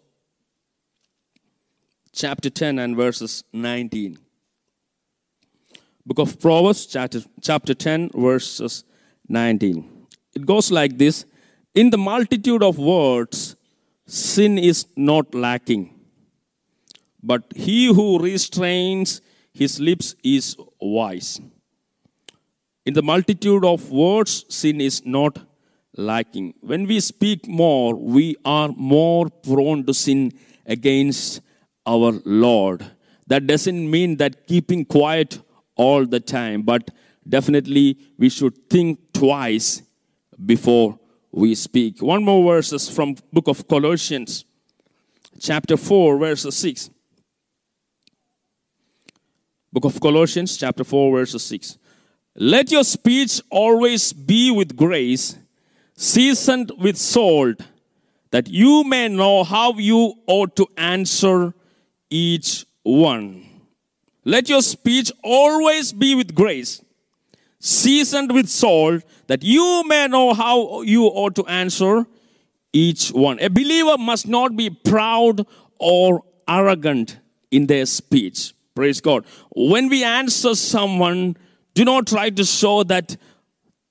chapter 2.12 2.50
10 2.50 2.80
and 2.80 2.96
verses 2.96 3.44
19. 3.54 4.20
Book 6.06 6.20
of 6.20 6.40
Proverbs, 6.40 6.86
chapter, 6.86 7.22
chapter 7.42 7.74
10, 7.74 8.12
verses 8.14 8.84
19. 9.28 9.99
It 10.40 10.46
goes 10.46 10.72
like 10.72 10.98
this 10.98 11.26
In 11.76 11.90
the 11.90 11.98
multitude 11.98 12.64
of 12.64 12.78
words, 12.78 13.56
sin 14.06 14.58
is 14.58 14.86
not 14.96 15.36
lacking, 15.36 15.84
but 17.22 17.44
he 17.56 17.88
who 17.88 18.20
restrains 18.20 19.22
his 19.54 19.80
lips 19.80 20.16
is 20.24 20.56
wise. 20.80 21.42
In 22.86 22.94
the 22.94 23.02
multitude 23.02 23.66
of 23.66 23.92
words, 23.92 24.46
sin 24.48 24.80
is 24.80 25.06
not 25.06 25.40
lacking. 25.98 26.54
When 26.62 26.88
we 26.88 27.02
speak 27.02 27.46
more, 27.48 27.94
we 27.96 28.38
are 28.46 28.70
more 28.70 29.30
prone 29.30 29.86
to 29.88 29.94
sin 29.94 30.32
against 30.66 31.42
our 31.86 32.14
Lord. 32.24 32.86
That 33.28 33.46
doesn't 33.46 33.92
mean 33.92 34.16
that 34.18 34.48
keeping 34.48 34.86
quiet 34.86 35.42
all 35.76 36.06
the 36.06 36.22
time, 36.22 36.62
but 36.62 36.90
definitely 37.28 37.98
we 38.18 38.30
should 38.30 38.58
think 38.70 39.00
twice 39.14 39.84
before 40.46 41.00
we 41.32 41.56
speak. 41.56 42.02
One 42.02 42.24
more 42.24 42.56
verses 42.56 42.90
from 42.90 43.16
book 43.32 43.48
of 43.48 43.68
Colossians, 43.68 44.46
chapter 45.40 45.78
4, 45.78 46.18
verse 46.18 46.56
6. 46.56 46.90
Book 49.72 49.86
of 49.86 50.02
Colossians, 50.02 50.58
chapter 50.58 50.84
4, 50.84 51.18
verse 51.18 51.44
6. 51.44 51.78
Let 52.36 52.72
your 52.72 52.84
speech 52.84 53.42
always 53.52 54.14
be 54.14 54.50
with 54.50 54.76
grace, 54.76 55.38
seasoned 55.96 56.72
with 56.80 56.98
salt, 56.98 57.62
that 58.32 58.48
you 58.48 58.84
may 58.84 59.08
know 59.10 59.44
how 59.44 59.74
you 59.74 60.14
ought 60.28 60.56
to 60.56 60.68
answer 60.78 61.54
each 62.10 62.66
one. 62.84 63.46
Let 64.26 64.50
your 64.50 64.62
speech 64.62 65.12
always 65.24 65.94
be 65.94 66.16
with 66.16 66.34
grace, 66.34 66.84
seasoned 67.60 68.32
with 68.32 68.48
salt, 68.48 69.04
that 69.28 69.44
you 69.44 69.84
may 69.88 70.08
know 70.08 70.34
how 70.34 70.82
you 70.82 71.04
ought 71.06 71.36
to 71.36 71.46
answer 71.46 72.06
each 72.74 73.10
one. 73.10 73.40
A 73.40 73.50
believer 73.50 73.98
must 73.98 74.28
not 74.28 74.56
be 74.56 74.70
proud 74.70 75.46
or 75.80 76.24
arrogant 76.48 77.20
in 77.52 77.68
their 77.68 77.86
speech. 77.86 78.54
Praise 78.76 79.02
God. 79.02 79.26
When 79.56 79.90
we 79.90 80.04
answer 80.04 80.56
someone, 80.56 81.36
do 81.74 81.84
not 81.84 82.08
try 82.08 82.30
to 82.30 82.44
show 82.46 82.84
that 82.84 83.18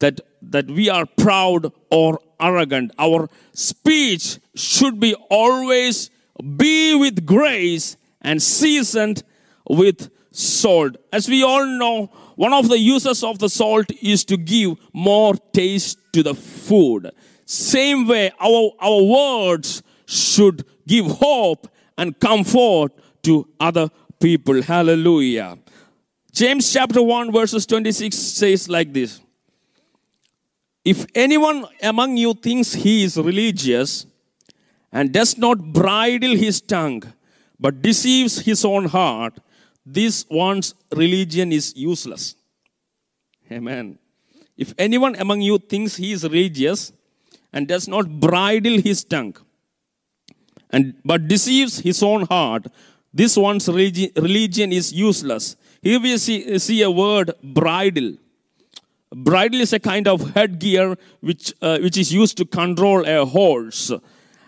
that 0.00 0.20
that 0.40 0.66
we 0.66 0.88
are 0.88 1.04
proud 1.04 1.72
or 1.90 2.20
arrogant. 2.40 2.92
Our 2.98 3.28
speech 3.52 4.38
should 4.54 5.00
be 5.00 5.14
always 5.30 6.10
be 6.56 6.94
with 6.94 7.26
grace 7.26 7.96
and 8.22 8.42
seasoned 8.42 9.24
with 9.68 10.10
salt. 10.30 10.96
As 11.12 11.28
we 11.28 11.42
all 11.42 11.66
know, 11.66 12.10
one 12.38 12.52
of 12.52 12.68
the 12.68 12.78
uses 12.78 13.24
of 13.24 13.40
the 13.40 13.48
salt 13.48 13.90
is 14.00 14.24
to 14.24 14.36
give 14.36 14.78
more 14.92 15.34
taste 15.52 15.98
to 16.12 16.22
the 16.22 16.34
food. 16.34 17.10
Same 17.44 18.06
way, 18.06 18.30
our, 18.40 18.70
our 18.78 19.02
words 19.02 19.82
should 20.06 20.64
give 20.86 21.06
hope 21.06 21.66
and 21.96 22.16
comfort 22.20 22.92
to 23.24 23.48
other 23.58 23.88
people. 24.20 24.62
Hallelujah. 24.62 25.58
James 26.30 26.72
chapter 26.72 27.02
1, 27.02 27.32
verses 27.32 27.66
26 27.66 28.14
says 28.16 28.68
like 28.68 28.92
this 28.92 29.20
If 30.84 31.06
anyone 31.16 31.66
among 31.82 32.18
you 32.18 32.34
thinks 32.34 32.72
he 32.72 33.02
is 33.02 33.16
religious 33.16 34.06
and 34.92 35.12
does 35.12 35.36
not 35.38 35.72
bridle 35.72 36.36
his 36.36 36.60
tongue, 36.60 37.02
but 37.58 37.82
deceives 37.82 38.42
his 38.42 38.64
own 38.64 38.84
heart, 38.84 39.40
this 39.90 40.26
one's 40.28 40.74
religion 40.92 41.52
is 41.52 41.74
useless. 41.76 42.34
Amen. 43.50 43.98
If 44.56 44.74
anyone 44.76 45.14
among 45.16 45.40
you 45.40 45.58
thinks 45.58 45.96
he 45.96 46.12
is 46.12 46.24
religious 46.24 46.92
and 47.52 47.66
does 47.66 47.88
not 47.88 48.20
bridle 48.20 48.78
his 48.80 49.04
tongue, 49.04 49.36
and 50.70 50.94
but 51.04 51.26
deceives 51.26 51.78
his 51.78 52.02
own 52.02 52.26
heart, 52.26 52.66
this 53.14 53.36
one's 53.36 53.66
religi- 53.66 54.14
religion 54.16 54.72
is 54.72 54.92
useless. 54.92 55.56
Here 55.80 56.00
we 56.00 56.18
see, 56.18 56.58
see 56.58 56.82
a 56.82 56.90
word 56.90 57.32
bridle. 57.42 58.16
Bridle 59.10 59.60
is 59.62 59.72
a 59.72 59.78
kind 59.78 60.06
of 60.06 60.34
headgear 60.34 60.96
which, 61.20 61.54
uh, 61.62 61.78
which 61.78 61.96
is 61.96 62.12
used 62.12 62.36
to 62.36 62.44
control 62.44 63.06
a 63.06 63.24
horse. 63.24 63.90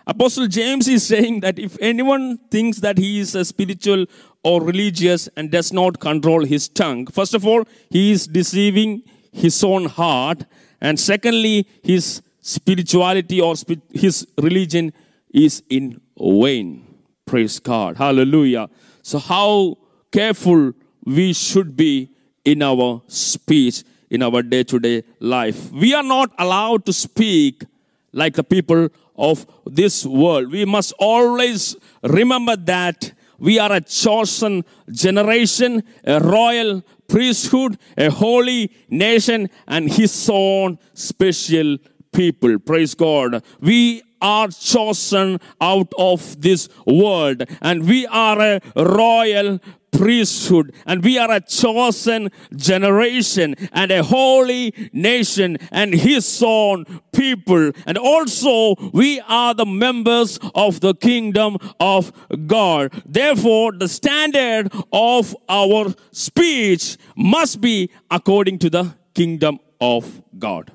Apostle 0.07 0.47
James 0.47 0.87
is 0.87 1.05
saying 1.05 1.41
that 1.41 1.59
if 1.59 1.77
anyone 1.79 2.39
thinks 2.49 2.79
that 2.79 2.97
he 2.97 3.19
is 3.19 3.35
a 3.35 3.45
spiritual 3.45 4.05
or 4.43 4.61
religious 4.61 5.29
and 5.37 5.51
does 5.51 5.71
not 5.71 5.99
control 5.99 6.43
his 6.43 6.67
tongue, 6.67 7.05
first 7.07 7.33
of 7.33 7.45
all, 7.45 7.63
he 7.89 8.11
is 8.11 8.27
deceiving 8.27 9.03
his 9.31 9.63
own 9.63 9.85
heart, 9.85 10.45
and 10.81 10.99
secondly, 10.99 11.67
his 11.83 12.21
spirituality 12.41 13.39
or 13.39 13.53
his 13.93 14.27
religion 14.39 14.91
is 15.33 15.63
in 15.69 16.01
vain. 16.19 16.85
Praise 17.25 17.59
God. 17.59 17.97
Hallelujah. 17.97 18.69
So, 19.03 19.19
how 19.19 19.77
careful 20.11 20.73
we 21.05 21.33
should 21.33 21.77
be 21.77 22.09
in 22.43 22.61
our 22.61 23.01
speech. 23.07 23.83
in 24.11 24.21
our 24.21 24.43
day 24.43 24.61
to 24.69 24.77
day 24.77 25.03
life. 25.19 25.71
We 25.71 25.93
are 25.93 26.03
not 26.03 26.31
allowed 26.37 26.85
to 26.87 26.93
speak 26.93 27.63
like 28.11 28.33
the 28.35 28.43
people 28.43 28.89
of 29.21 29.45
this 29.65 30.05
world. 30.05 30.51
We 30.51 30.65
must 30.65 30.93
always 30.99 31.77
remember 32.03 32.55
that 32.57 33.13
we 33.37 33.59
are 33.59 33.71
a 33.71 33.81
chosen 33.81 34.65
generation, 34.91 35.83
a 36.03 36.19
royal 36.19 36.83
priesthood, 37.07 37.77
a 37.97 38.09
holy 38.09 38.71
nation, 38.89 39.49
and 39.67 39.91
his 39.91 40.29
own 40.31 40.79
special 40.93 41.77
people. 42.11 42.59
Praise 42.59 42.95
God. 42.95 43.43
We 43.61 44.01
are 44.21 44.49
chosen 44.49 45.39
out 45.59 45.91
of 45.97 46.41
this 46.41 46.69
world. 46.85 47.43
And 47.61 47.87
we 47.87 48.07
are 48.07 48.39
a 48.39 48.61
royal 48.75 49.59
priesthood. 49.91 50.73
And 50.85 51.03
we 51.03 51.17
are 51.17 51.31
a 51.31 51.41
chosen 51.41 52.31
generation 52.55 53.55
and 53.71 53.91
a 53.91 54.03
holy 54.03 54.73
nation 54.93 55.57
and 55.71 55.93
his 55.93 56.41
own 56.45 56.85
people. 57.11 57.71
And 57.85 57.97
also 57.97 58.75
we 58.93 59.19
are 59.27 59.53
the 59.53 59.65
members 59.65 60.39
of 60.55 60.79
the 60.79 60.95
kingdom 60.95 61.57
of 61.79 62.11
God. 62.47 63.03
Therefore 63.05 63.73
the 63.73 63.87
standard 63.87 64.71
of 64.91 65.35
our 65.49 65.93
speech 66.11 66.97
must 67.15 67.61
be 67.61 67.91
according 68.09 68.59
to 68.59 68.69
the 68.69 68.95
kingdom 69.13 69.59
of 69.79 70.21
God. 70.39 70.71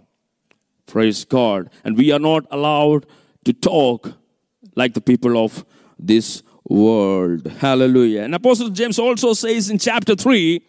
Praise 0.86 1.24
God. 1.24 1.70
And 1.84 1.96
we 1.96 2.12
are 2.12 2.18
not 2.18 2.46
allowed 2.50 3.06
to 3.46 3.52
talk 3.52 4.12
like 4.74 4.94
the 4.94 5.00
people 5.00 5.42
of 5.42 5.64
this 5.98 6.42
world. 6.68 7.46
Hallelujah. 7.46 8.22
And 8.22 8.34
Apostle 8.34 8.70
James 8.70 8.98
also 8.98 9.32
says 9.34 9.70
in 9.70 9.78
chapter 9.78 10.16
3, 10.16 10.60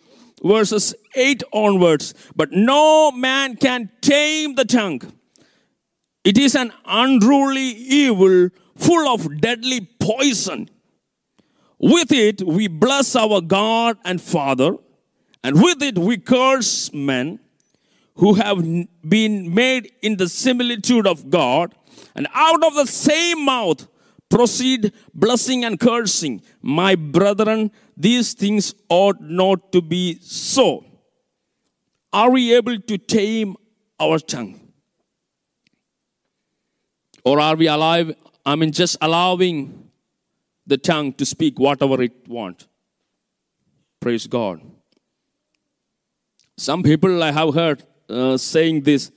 verses 0.44 0.94
8 1.16 1.42
onwards, 1.52 2.14
but 2.36 2.52
no 2.52 3.12
man 3.12 3.56
can 3.56 3.90
tame 4.02 4.54
the 4.54 4.66
tongue. 4.66 5.02
It 6.24 6.38
is 6.38 6.56
an 6.56 6.72
unruly 6.86 7.62
evil 7.62 8.50
full 8.76 9.08
of 9.10 9.42
deadly 9.42 9.90
poison. 10.00 10.70
With 11.80 12.12
it 12.12 12.44
we 12.44 12.68
bless 12.68 13.16
our 13.16 13.42
God 13.42 13.98
and 14.06 14.22
Father, 14.22 14.76
and 15.44 15.62
with 15.64 15.82
it 15.82 15.98
we 15.98 16.18
curse 16.18 16.94
men 16.94 17.40
who 18.16 18.36
have 18.36 18.64
been 19.08 19.54
made 19.54 19.92
in 20.02 20.18
the 20.18 20.28
similitude 20.30 21.08
of 21.08 21.30
God. 21.30 21.74
And 22.18 22.28
out 22.34 22.66
of 22.66 22.74
the 22.74 22.88
same 22.88 23.46
mouth 23.46 23.88
proceed 24.30 24.92
blessing 25.14 25.64
and 25.64 25.80
cursing. 25.80 26.42
My 26.62 26.96
brethren, 26.96 27.72
these 27.96 28.34
things 28.34 28.74
ought 28.90 29.22
not 29.22 29.72
to 29.72 29.82
be 29.82 30.20
so. 30.22 30.84
Are 32.12 32.32
we 32.32 32.54
able 32.56 32.80
to 32.80 32.98
tame 32.98 33.56
our 34.00 34.20
tongue? 34.20 34.60
Or 37.24 37.40
are 37.40 37.56
we 37.56 37.68
alive? 37.68 38.16
I 38.46 38.56
mean, 38.56 38.72
just 38.72 38.98
allowing 39.02 39.90
the 40.66 40.78
tongue 40.78 41.14
to 41.14 41.26
speak 41.26 41.60
whatever 41.60 42.02
it 42.02 42.28
wants. 42.28 42.68
Praise 44.00 44.28
God. 44.28 44.62
Some 46.58 46.82
people 46.82 47.22
I 47.22 47.32
have 47.32 47.54
heard 47.54 47.84
uh, 48.10 48.38
saying 48.38 48.82
this 48.82 49.12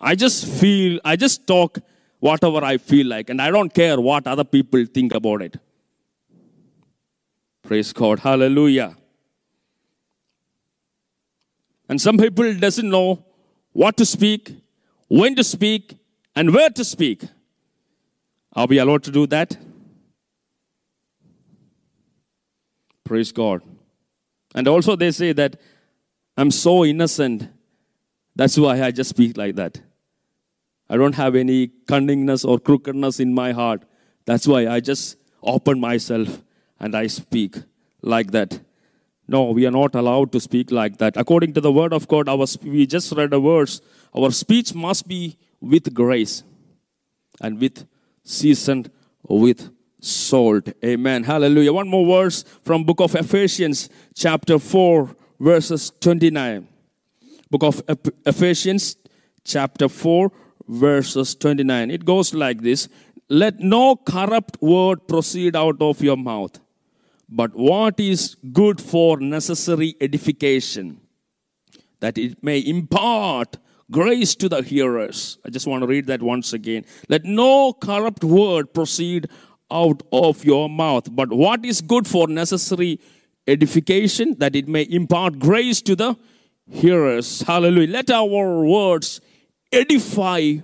I 0.00 0.14
just 0.14 0.46
feel, 0.46 1.00
I 1.04 1.16
just 1.16 1.46
talk 1.46 1.78
whatever 2.20 2.64
I 2.64 2.78
feel 2.78 3.06
like, 3.06 3.30
and 3.30 3.40
I 3.40 3.50
don't 3.50 3.72
care 3.72 4.00
what 4.00 4.26
other 4.26 4.44
people 4.44 4.84
think 4.86 5.14
about 5.14 5.42
it. 5.42 5.56
Praise 7.62 7.92
God. 7.92 8.20
Hallelujah. 8.20 8.96
And 11.88 12.00
some 12.00 12.16
people 12.16 12.54
doesn't 12.54 12.88
know 12.88 13.24
what 13.72 13.96
to 13.96 14.06
speak, 14.06 14.56
when 15.08 15.34
to 15.36 15.44
speak, 15.44 15.96
and 16.34 16.52
where 16.52 16.70
to 16.70 16.84
speak. 16.84 17.24
Are 18.52 18.66
we 18.66 18.78
allowed 18.78 19.02
to 19.04 19.10
do 19.10 19.26
that? 19.26 19.56
Praise 23.04 23.30
God. 23.30 23.62
And 24.54 24.66
also 24.66 24.96
they 24.96 25.10
say 25.10 25.32
that 25.32 25.56
I'm 26.36 26.50
so 26.50 26.84
innocent. 26.84 27.48
That's 28.34 28.58
why 28.58 28.82
I 28.82 28.90
just 28.90 29.10
speak 29.10 29.36
like 29.36 29.54
that. 29.56 29.80
I 30.88 30.96
don't 30.96 31.14
have 31.14 31.34
any 31.34 31.68
cunningness 31.86 32.44
or 32.44 32.58
crookedness 32.58 33.18
in 33.20 33.34
my 33.34 33.52
heart. 33.52 33.82
That's 34.24 34.46
why 34.46 34.66
I 34.68 34.80
just 34.80 35.16
open 35.42 35.80
myself 35.80 36.42
and 36.78 36.94
I 36.94 37.06
speak 37.08 37.56
like 38.02 38.30
that. 38.32 38.60
No, 39.28 39.50
we 39.50 39.66
are 39.66 39.72
not 39.72 39.94
allowed 39.94 40.30
to 40.32 40.40
speak 40.40 40.70
like 40.70 40.98
that. 40.98 41.16
According 41.16 41.54
to 41.54 41.60
the 41.60 41.72
word 41.72 41.92
of 41.92 42.06
God, 42.06 42.28
our, 42.28 42.46
we 42.62 42.86
just 42.86 43.12
read 43.12 43.32
a 43.32 43.40
verse. 43.40 43.80
Our 44.16 44.30
speech 44.30 44.74
must 44.74 45.08
be 45.08 45.36
with 45.60 45.92
grace 45.92 46.44
and 47.40 47.60
with 47.60 47.86
seasoned 48.22 48.90
with 49.28 49.70
salt. 50.00 50.68
Amen. 50.84 51.24
Hallelujah. 51.24 51.72
One 51.72 51.88
more 51.88 52.22
verse 52.22 52.44
from 52.62 52.84
book 52.84 53.00
of 53.00 53.14
Ephesians 53.16 53.88
chapter 54.14 54.58
4 54.58 55.16
verses 55.40 55.92
29. 56.00 56.68
Book 57.50 57.62
of 57.62 57.82
Ephesians 58.24 58.96
chapter 59.44 59.88
4 59.88 60.30
verses 60.68 61.34
29. 61.34 61.90
It 61.90 62.04
goes 62.04 62.34
like 62.34 62.62
this 62.62 62.88
Let 63.28 63.60
no 63.60 63.96
corrupt 63.96 64.60
word 64.60 65.06
proceed 65.08 65.56
out 65.56 65.80
of 65.80 66.02
your 66.02 66.16
mouth, 66.16 66.58
but 67.28 67.54
what 67.54 67.98
is 68.00 68.36
good 68.52 68.80
for 68.80 69.18
necessary 69.18 69.96
edification, 70.00 71.00
that 72.00 72.18
it 72.18 72.42
may 72.42 72.58
impart 72.58 73.56
grace 73.90 74.34
to 74.36 74.48
the 74.48 74.62
hearers. 74.62 75.38
I 75.44 75.50
just 75.50 75.66
want 75.66 75.82
to 75.82 75.86
read 75.86 76.06
that 76.06 76.22
once 76.22 76.52
again. 76.52 76.84
Let 77.08 77.24
no 77.24 77.72
corrupt 77.72 78.24
word 78.24 78.72
proceed 78.74 79.28
out 79.70 80.02
of 80.12 80.44
your 80.44 80.68
mouth, 80.68 81.08
but 81.14 81.32
what 81.32 81.64
is 81.64 81.80
good 81.80 82.06
for 82.06 82.28
necessary 82.28 83.00
edification, 83.46 84.36
that 84.38 84.56
it 84.56 84.68
may 84.68 84.82
impart 84.82 85.38
grace 85.38 85.80
to 85.82 85.96
the 85.96 86.16
hearers. 86.68 87.42
Hallelujah. 87.42 87.88
Let 87.88 88.10
our 88.10 88.64
words 88.64 89.20
edify 89.76 90.54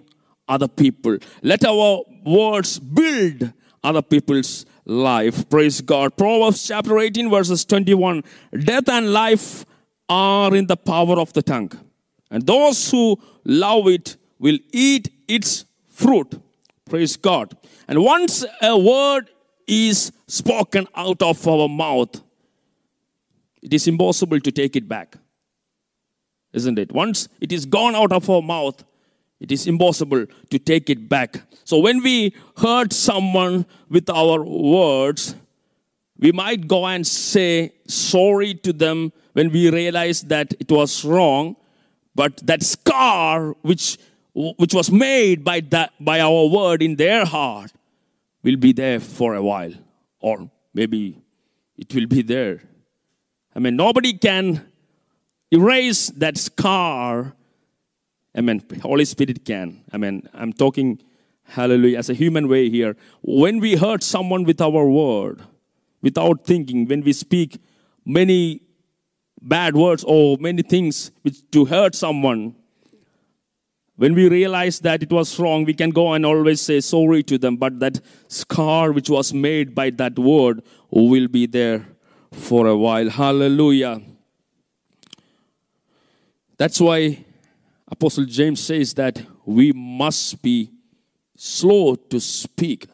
other 0.48 0.68
people. 0.68 1.18
Let 1.42 1.64
our 1.64 2.03
words 2.25 2.79
build 2.79 3.53
other 3.85 4.03
people's 4.03 4.66
life. 4.85 5.48
Praise 5.48 5.81
God. 5.81 6.16
Proverbs 6.16 6.66
chapter 6.66 6.98
18, 6.98 7.31
verses 7.31 7.64
21 7.64 8.22
Death 8.64 8.88
and 8.88 9.12
life 9.12 9.64
are 10.09 10.55
in 10.55 10.66
the 10.66 10.77
power 10.77 11.18
of 11.18 11.33
the 11.33 11.42
tongue, 11.42 11.72
and 12.31 12.46
those 12.46 12.90
who 12.90 13.18
love 13.44 13.88
it 13.88 14.16
will 14.38 14.59
eat 14.72 15.11
its 15.29 15.64
fruit. 15.87 16.40
Praise 16.88 17.16
God. 17.16 17.57
And 17.88 18.03
once 18.03 18.44
a 18.61 18.79
word 18.79 19.31
is 19.66 20.12
spoken 20.27 20.87
out 20.94 21.22
of 21.22 21.46
our 21.46 21.68
mouth, 21.68 22.20
it 23.62 23.72
is 23.72 23.87
impossible 23.87 24.40
to 24.40 24.51
take 24.51 24.77
it 24.77 24.88
back. 24.88 25.16
Isn't 26.53 26.79
it? 26.79 26.92
Once 26.92 27.29
it 27.40 27.53
is 27.53 27.64
gone 27.64 27.94
out 27.94 28.12
of 28.12 28.29
our 28.29 28.42
mouth, 28.42 28.85
it 29.43 29.51
is 29.51 29.67
impossible 29.67 30.25
to 30.51 30.59
take 30.59 30.89
it 30.89 31.09
back. 31.09 31.43
So 31.65 31.79
when 31.79 32.01
we 32.01 32.33
hurt 32.57 32.93
someone 32.93 33.67
with 33.91 34.09
our 34.09 34.45
words, 34.45 35.35
we 36.17 36.31
might 36.31 36.69
go 36.69 36.87
and 36.87 37.05
say 37.05 37.73
sorry 37.89 38.55
to 38.55 38.73
them 38.73 39.13
when 39.33 39.51
we 39.51 39.69
realize 39.69 40.23
that 40.23 40.55
it 40.61 40.71
was 40.71 41.05
wrong, 41.05 41.57
but 42.15 42.37
that 42.47 42.63
scar 42.63 43.57
which, 43.63 43.99
which 44.35 44.75
was 44.75 44.93
made 44.93 45.43
by, 45.43 45.59
that, 45.71 45.93
by 45.99 46.21
our 46.21 46.47
word 46.47 46.81
in 46.81 46.95
their 46.95 47.25
heart 47.25 47.73
will 48.45 48.57
be 48.57 48.73
there 48.73 49.01
for 49.01 49.35
a 49.35 49.43
while, 49.43 49.73
or 50.21 50.49
maybe 50.73 51.21
it 51.77 51.93
will 51.93 52.07
be 52.07 52.23
there. 52.23 52.63
I 53.57 53.59
mean, 53.59 53.75
nobody 53.75 54.13
can 54.13 54.65
erase 55.51 56.11
that 56.11 56.39
scar 56.39 57.35
Amen. 58.37 58.62
Holy 58.83 59.05
Spirit 59.05 59.45
can. 59.45 59.83
Amen. 59.92 60.29
I'm 60.33 60.53
talking, 60.53 61.01
hallelujah, 61.45 61.99
as 61.99 62.09
a 62.09 62.14
human 62.14 62.49
way 62.49 62.71
here. 62.71 62.97
When 63.23 63.61
we 63.61 63.77
hurt 63.77 64.03
someone 64.03 64.45
with 64.45 64.61
our 64.61 64.88
word, 64.88 65.42
without 66.01 66.45
thinking, 66.45 66.87
when 66.87 67.03
we 67.03 67.12
speak 67.12 67.59
many 68.07 68.62
bad 69.40 69.77
words 69.77 70.05
or 70.07 70.38
many 70.38 70.62
things 70.62 71.11
which, 71.23 71.42
to 71.51 71.66
hurt 71.66 71.95
someone, 71.95 72.55
when 73.97 74.14
we 74.14 74.29
realize 74.29 74.81
that 74.81 75.03
it 75.03 75.12
was 75.12 75.38
wrong, 75.38 75.64
we 75.64 75.75
can 75.75 75.90
go 75.90 76.14
and 76.14 76.25
always 76.25 76.61
say 76.61 76.81
sorry 76.81 77.23
to 77.25 77.37
them, 77.37 77.57
but 77.57 77.79
that 77.81 78.01
scar 78.29 78.92
which 78.92 79.11
was 79.11 79.35
made 79.35 79.75
by 79.75 79.90
that 79.90 80.18
word 80.18 80.62
will 80.90 81.29
be 81.29 81.47
there 81.47 81.87
for 82.33 82.66
a 82.66 82.77
while. 82.77 83.11
Hallelujah. 83.11 84.01
That's 86.57 86.81
why 86.81 87.25
Apostle 87.93 88.25
James 88.25 88.59
says 88.59 88.95
that 88.95 89.23
we 89.45 89.71
must 89.71 90.41
be 90.41 90.71
slow 91.37 91.95
to 91.95 92.19
speak. 92.21 92.87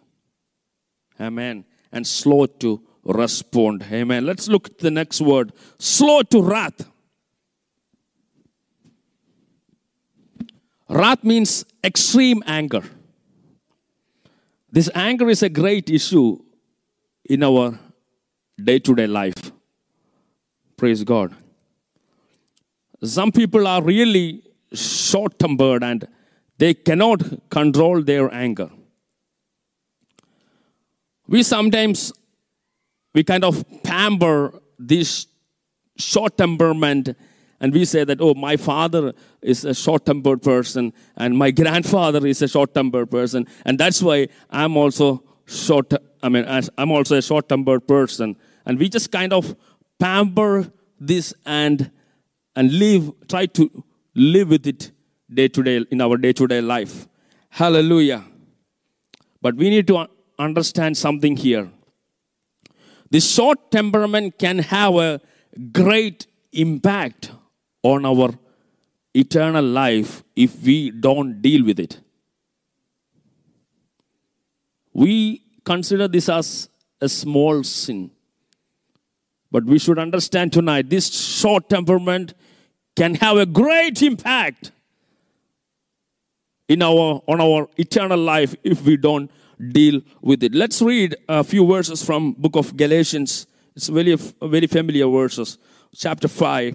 Amen. 1.21 1.65
And 1.93 2.05
slow 2.05 2.47
to 2.47 2.83
respond. 3.05 3.87
Amen. 3.93 4.27
Let's 4.27 4.49
look 4.49 4.67
at 4.67 4.79
the 4.79 4.91
next 4.91 5.21
word 5.21 5.53
slow 5.79 6.23
to 6.23 6.43
wrath. 6.43 6.91
Wrath 10.89 11.23
means 11.23 11.65
extreme 11.85 12.43
anger. 12.45 12.83
This 14.73 14.91
anger 14.97 15.31
is 15.31 15.45
a 15.45 15.49
great 15.49 15.91
issue 15.91 16.43
in 17.25 17.45
our 17.45 17.79
day 18.61 18.81
to 18.81 18.97
day 18.97 19.07
life. 19.07 19.53
Praise 20.77 21.05
God. 21.05 21.37
Some 23.05 23.31
people 23.31 23.65
are 23.69 23.81
really 23.81 24.43
short 24.73 25.39
tempered 25.39 25.83
and 25.83 26.07
they 26.59 26.75
cannot 26.75 27.49
control 27.51 28.03
their 28.03 28.33
anger. 28.33 28.71
We 31.27 31.43
sometimes 31.43 32.13
we 33.15 33.25
kind 33.25 33.45
of 33.45 33.65
pamper 33.83 34.61
this 34.79 35.27
short 35.97 36.39
temperament 36.39 37.17
and 37.61 37.75
we 37.75 37.85
say 37.85 38.05
that 38.05 38.21
oh 38.21 38.35
my 38.35 38.57
father 38.57 39.13
is 39.43 39.65
a 39.65 39.75
short 39.75 40.07
tempered 40.07 40.43
person 40.43 40.93
and 41.17 41.37
my 41.37 41.51
grandfather 41.51 42.25
is 42.27 42.41
a 42.43 42.49
short 42.49 42.75
tempered 42.75 43.11
person 43.11 43.47
and 43.65 43.79
that's 43.79 44.01
why 44.01 44.29
i'm 44.51 44.77
also 44.77 45.23
short 45.47 45.93
i 46.23 46.29
mean 46.29 46.45
i'm 46.79 46.91
also 46.91 47.17
a 47.17 47.23
short 47.23 47.49
tempered 47.49 47.87
person 47.87 48.37
and 48.67 48.79
we 48.79 48.89
just 48.89 49.11
kind 49.11 49.33
of 49.33 49.57
pamper 49.99 50.71
this 51.01 51.35
and 51.45 51.91
and 52.55 52.73
live 52.73 53.11
try 53.29 53.47
to 53.47 53.69
live 54.19 54.49
with 54.49 54.67
it 54.67 54.91
day 55.33 55.49
to 55.49 55.63
day 55.63 55.85
in 55.91 56.01
our 56.01 56.17
day 56.17 56.33
to 56.33 56.47
day 56.47 56.61
life 56.61 57.07
hallelujah 57.51 58.25
but 59.41 59.55
we 59.55 59.71
need 59.71 59.87
to 59.87 60.07
understand 60.39 60.97
something 60.97 61.37
here 61.37 61.69
this 63.11 63.31
short 63.31 63.71
temperament 63.71 64.39
can 64.39 64.59
have 64.59 64.97
a 64.97 65.21
great 65.73 66.27
impact 66.53 67.31
on 67.83 68.05
our 68.05 68.31
eternal 69.15 69.65
life 69.65 70.23
if 70.37 70.63
we 70.63 70.91
don't 70.91 71.41
deal 71.41 71.65
with 71.65 71.81
it. 71.81 72.01
We 74.93 75.43
consider 75.65 76.09
this 76.09 76.29
as 76.29 76.69
a 77.01 77.09
small 77.09 77.63
sin. 77.63 78.11
But 79.51 79.65
we 79.65 79.79
should 79.79 79.99
understand 79.99 80.53
tonight 80.53 80.91
this 80.91 81.09
short 81.11 81.71
temperament 81.71 82.35
can 82.99 83.15
have 83.15 83.37
a 83.37 83.47
great 83.47 84.03
impact 84.03 84.73
in 86.69 86.83
our 86.83 87.23
on 87.33 87.41
our 87.41 87.69
eternal 87.77 88.19
life 88.19 88.57
if 88.65 88.83
we 88.83 88.97
don't 88.97 89.31
deal 89.73 90.01
with 90.21 90.43
it. 90.43 90.53
Let's 90.53 90.83
read 90.83 91.15
a 91.29 91.45
few 91.45 91.65
verses 91.65 92.05
from 92.05 92.33
book 92.33 92.57
of 92.57 92.77
Galatians. 92.77 93.47
It's 93.77 93.89
very 93.89 94.17
very 94.43 94.67
familiar 94.67 95.09
verses. 95.09 95.59
Chapter 95.95 96.27
5 96.27 96.75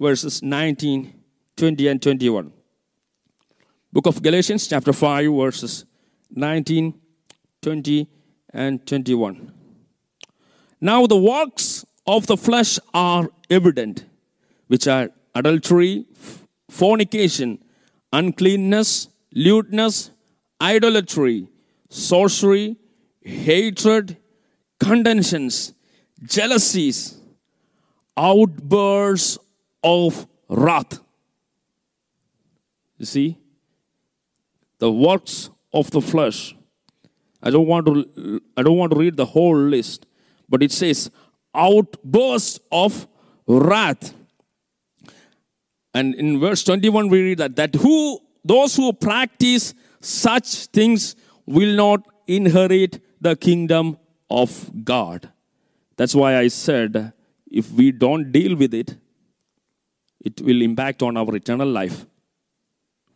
verses 0.00 0.42
19, 0.42 1.14
20 1.56 1.88
and 1.88 2.02
21. 2.02 2.52
Book 3.92 4.06
of 4.06 4.20
Galatians 4.20 4.66
chapter 4.66 4.92
5 4.92 5.32
verses 5.32 5.84
19, 6.30 6.94
20 7.62 8.08
and 8.52 8.84
21. 8.84 9.52
Now 10.80 11.06
the 11.06 11.16
works 11.16 11.86
of 12.06 12.26
the 12.26 12.36
flesh 12.36 12.80
are 12.92 13.30
evident, 13.48 14.04
which 14.66 14.88
are 14.88 15.10
adultery, 15.38 16.04
fornication, 16.68 17.58
uncleanness, 18.12 19.08
lewdness, 19.32 20.10
idolatry, 20.60 21.48
sorcery, 21.88 22.76
hatred, 23.22 24.16
contentions, 24.80 25.74
jealousies, 26.22 27.18
outbursts 28.16 29.38
of 29.82 30.26
wrath. 30.48 30.98
You 32.98 33.06
see, 33.06 33.38
the 34.78 34.90
works 34.90 35.50
of 35.72 35.90
the 35.90 36.00
flesh. 36.00 36.54
I 37.42 37.50
don't 37.50 37.66
want 37.66 37.86
to 37.86 38.40
I 38.56 38.62
don't 38.62 38.76
want 38.76 38.92
to 38.92 38.98
read 38.98 39.16
the 39.16 39.26
whole 39.26 39.56
list, 39.56 40.06
but 40.48 40.62
it 40.62 40.72
says 40.72 41.10
outburst 41.54 42.60
of 42.72 43.06
wrath. 43.46 44.14
And 45.98 46.14
in 46.14 46.38
verse 46.38 46.62
21 46.64 47.08
we 47.08 47.22
read 47.22 47.38
that 47.38 47.56
that 47.56 47.74
who 47.74 47.94
those 48.44 48.76
who 48.76 48.92
practice 48.92 49.74
such 50.00 50.66
things 50.78 51.16
will 51.44 51.74
not 51.74 52.02
inherit 52.26 53.00
the 53.20 53.34
kingdom 53.34 53.96
of 54.30 54.70
God. 54.84 55.28
That's 55.96 56.14
why 56.14 56.36
I 56.36 56.48
said 56.48 57.12
if 57.50 57.70
we 57.72 57.90
don't 57.90 58.30
deal 58.30 58.54
with 58.56 58.74
it, 58.74 58.96
it 60.20 60.40
will 60.40 60.62
impact 60.62 61.02
on 61.02 61.16
our 61.16 61.34
eternal 61.34 61.68
life. 61.68 62.04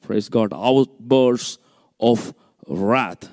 Praise 0.01 0.29
God. 0.29 0.53
Outbursts 0.53 1.59
of 2.01 2.35
wrath. 2.66 3.29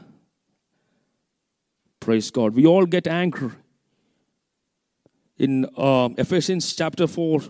Praise 2.00 2.30
God. 2.30 2.54
We 2.54 2.68
all 2.68 2.86
get 2.86 3.08
angry. 3.08 3.52
In 5.38 5.66
uh, 5.78 6.10
Ephesians 6.18 6.76
chapter 6.76 7.08
4, 7.08 7.42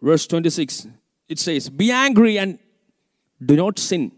verse 0.00 0.26
26, 0.26 0.88
it 1.28 1.38
says, 1.38 1.68
Be 1.68 1.90
angry 1.90 2.38
and 2.38 2.58
do 3.44 3.56
not 3.56 3.78
sin. 3.78 4.12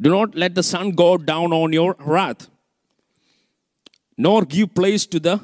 Do 0.00 0.10
not 0.10 0.34
let 0.34 0.54
the 0.54 0.62
sun 0.62 0.92
go 0.92 1.16
down 1.16 1.52
on 1.52 1.72
your 1.72 1.94
wrath, 2.00 2.48
nor 4.16 4.44
give 4.44 4.74
place 4.74 5.06
to 5.06 5.20
the 5.20 5.40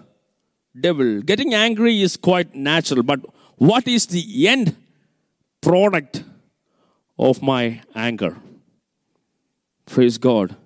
devil. 0.79 1.21
Getting 1.23 1.55
angry 1.55 2.03
is 2.03 2.17
quite 2.17 2.55
natural, 2.55 3.03
but 3.03 3.21
what 3.57 3.87
is 3.87 4.07
the 4.07 4.49
end 4.49 4.75
product 5.61 6.25
of 7.19 7.43
my 7.43 7.81
anger? 7.95 8.37
Praise 9.87 10.19
God. 10.19 10.57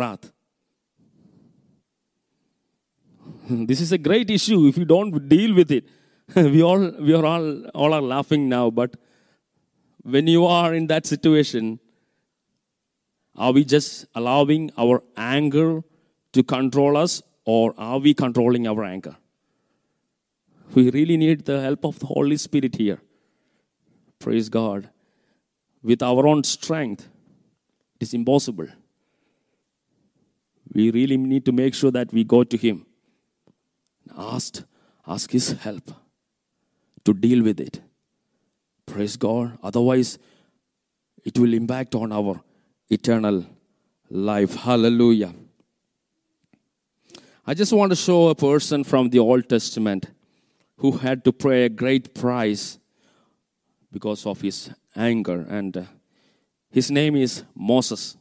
Wrath. 0.00 0.32
This 3.70 3.80
is 3.86 3.92
a 3.92 3.98
great 3.98 4.30
issue 4.30 4.58
if 4.66 4.76
you 4.80 4.84
don't 4.84 5.28
deal 5.28 5.54
with 5.54 5.70
it. 5.78 5.88
we 6.56 6.62
all 6.62 6.90
we 7.06 7.14
are 7.20 7.24
all 7.26 7.46
all 7.82 7.94
are 7.98 8.06
laughing 8.16 8.48
now, 8.48 8.64
but 8.80 8.96
when 10.02 10.26
you 10.26 10.46
are 10.46 10.74
in 10.74 10.86
that 10.86 11.06
situation, 11.06 11.78
are 13.36 13.52
we 13.52 13.64
just 13.64 14.06
allowing 14.14 14.70
our 14.76 15.02
anger 15.16 15.82
to 16.32 16.42
control 16.42 16.96
us 16.96 17.22
or 17.44 17.74
are 17.78 17.98
we 17.98 18.14
controlling 18.14 18.66
our 18.66 18.84
anger? 18.84 19.16
We 20.74 20.90
really 20.90 21.16
need 21.16 21.44
the 21.44 21.60
help 21.60 21.84
of 21.84 21.98
the 21.98 22.06
Holy 22.06 22.36
Spirit 22.36 22.76
here. 22.76 23.00
Praise 24.18 24.48
God. 24.48 24.90
With 25.82 26.02
our 26.02 26.26
own 26.26 26.44
strength, 26.44 27.08
it 27.98 28.04
is 28.04 28.14
impossible. 28.14 28.68
We 30.72 30.90
really 30.90 31.16
need 31.16 31.44
to 31.46 31.52
make 31.52 31.74
sure 31.74 31.90
that 31.90 32.12
we 32.12 32.24
go 32.24 32.44
to 32.44 32.56
Him. 32.56 32.86
Ask, 34.16 34.64
ask 35.06 35.30
His 35.30 35.52
help 35.52 35.90
to 37.04 37.14
deal 37.14 37.42
with 37.42 37.60
it. 37.60 37.80
Praise 38.86 39.16
God. 39.16 39.58
Otherwise, 39.62 40.18
it 41.24 41.38
will 41.38 41.54
impact 41.54 41.94
on 41.94 42.12
our 42.12 42.40
eternal 42.88 43.44
life. 44.10 44.54
Hallelujah. 44.54 45.34
I 47.46 47.54
just 47.54 47.72
want 47.72 47.90
to 47.90 47.96
show 47.96 48.28
a 48.28 48.34
person 48.34 48.84
from 48.84 49.10
the 49.10 49.18
Old 49.18 49.48
Testament 49.48 50.06
who 50.76 50.92
had 50.92 51.24
to 51.24 51.32
pay 51.32 51.64
a 51.64 51.68
great 51.68 52.14
price 52.14 52.78
because 53.92 54.26
of 54.26 54.40
his 54.40 54.70
anger. 54.94 55.46
And 55.48 55.76
uh, 55.76 55.82
his 56.70 56.90
name 56.90 57.16
is 57.16 57.44
Moses. 57.54 58.16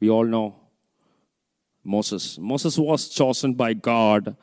We 0.00 0.08
all 0.10 0.24
know 0.24 0.59
Moses. 1.84 2.38
Moses 2.38 2.78
was 2.78 3.08
chosen 3.08 3.54
by 3.54 3.74
God 3.74 4.36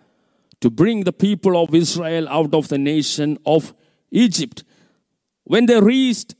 to 0.60 0.70
bring 0.70 1.04
the 1.04 1.14
people 1.14 1.62
of 1.62 1.74
Israel 1.74 2.28
out 2.30 2.54
of 2.54 2.68
the 2.68 2.78
nation 2.78 3.38
of 3.46 3.74
Egypt. 4.12 4.64
When 5.44 5.66
they 5.66 5.80
reached 5.80 6.36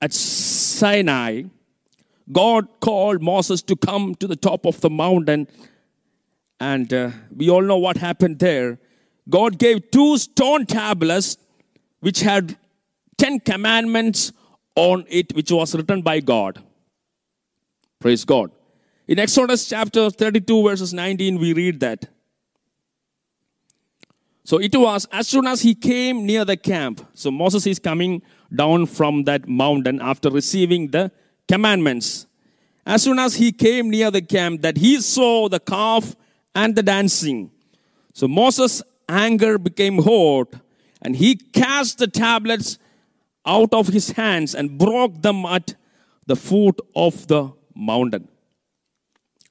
at 0.00 0.12
Sinai, 0.12 1.42
God 2.30 2.68
called 2.80 3.22
Moses 3.22 3.62
to 3.62 3.76
come 3.76 4.14
to 4.16 4.26
the 4.26 4.36
top 4.36 4.66
of 4.66 4.80
the 4.80 4.90
mountain. 4.90 5.48
And 6.60 6.92
uh, 6.92 7.10
we 7.34 7.50
all 7.50 7.62
know 7.62 7.78
what 7.78 7.96
happened 7.96 8.38
there. 8.38 8.78
God 9.28 9.58
gave 9.58 9.90
two 9.90 10.18
stone 10.18 10.66
tablets 10.66 11.36
which 12.00 12.20
had 12.20 12.56
10 13.18 13.40
commandments 13.40 14.32
on 14.76 15.04
it, 15.08 15.34
which 15.34 15.50
was 15.50 15.74
written 15.74 16.02
by 16.02 16.20
God. 16.20 16.62
Praise 17.98 18.24
God. 18.24 18.52
In 19.08 19.18
Exodus 19.18 19.66
chapter 19.66 20.10
32, 20.10 20.64
verses 20.64 20.92
19, 20.92 21.38
we 21.38 21.54
read 21.54 21.80
that. 21.80 22.04
So 24.44 24.58
it 24.58 24.76
was 24.76 25.06
as 25.10 25.26
soon 25.26 25.46
as 25.46 25.62
he 25.62 25.74
came 25.74 26.26
near 26.26 26.44
the 26.44 26.58
camp. 26.58 27.06
So 27.14 27.30
Moses 27.30 27.66
is 27.66 27.78
coming 27.78 28.20
down 28.54 28.84
from 28.84 29.24
that 29.24 29.48
mountain 29.48 29.98
after 30.02 30.28
receiving 30.28 30.88
the 30.88 31.10
commandments. 31.48 32.26
As 32.84 33.02
soon 33.02 33.18
as 33.18 33.36
he 33.36 33.50
came 33.50 33.88
near 33.88 34.10
the 34.10 34.20
camp, 34.20 34.60
that 34.60 34.76
he 34.76 35.00
saw 35.00 35.48
the 35.48 35.60
calf 35.60 36.14
and 36.54 36.76
the 36.76 36.82
dancing. 36.82 37.50
So 38.12 38.28
Moses' 38.28 38.82
anger 39.08 39.56
became 39.56 40.02
hot, 40.02 40.52
and 41.00 41.16
he 41.16 41.36
cast 41.36 41.96
the 41.96 42.08
tablets 42.08 42.78
out 43.46 43.72
of 43.72 43.88
his 43.88 44.10
hands 44.10 44.54
and 44.54 44.76
broke 44.76 45.22
them 45.22 45.46
at 45.46 45.76
the 46.26 46.36
foot 46.36 46.78
of 46.94 47.26
the 47.28 47.52
mountain. 47.74 48.28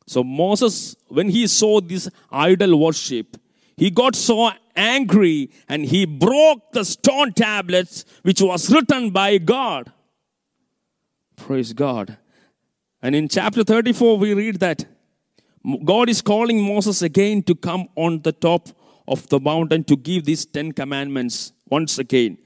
So 0.07 0.23
Moses, 0.23 0.95
when 1.09 1.29
he 1.29 1.45
saw 1.47 1.81
this 1.81 2.09
idol 2.31 2.79
worship, 2.79 3.37
he 3.75 3.91
got 3.91 4.15
so 4.15 4.49
angry 4.75 5.51
and 5.67 5.85
he 5.85 6.05
broke 6.05 6.71
the 6.71 6.85
stone 6.85 7.33
tablets 7.33 8.05
which 8.23 8.41
was 8.41 8.71
written 8.71 9.11
by 9.11 9.37
God. 9.37 9.91
Praise 11.35 11.73
God. 11.73 12.17
And 13.01 13.15
in 13.15 13.27
chapter 13.27 13.63
34, 13.63 14.17
we 14.17 14.33
read 14.33 14.59
that 14.61 14.85
God 15.83 16.09
is 16.09 16.21
calling 16.21 16.61
Moses 16.61 17.01
again 17.01 17.43
to 17.43 17.53
come 17.53 17.89
on 17.95 18.21
the 18.21 18.31
top 18.31 18.69
of 19.07 19.27
the 19.29 19.39
mountain 19.39 19.83
to 19.85 19.97
give 19.97 20.25
these 20.25 20.45
Ten 20.45 20.71
Commandments 20.71 21.51
once 21.69 21.99
again. 21.99 22.37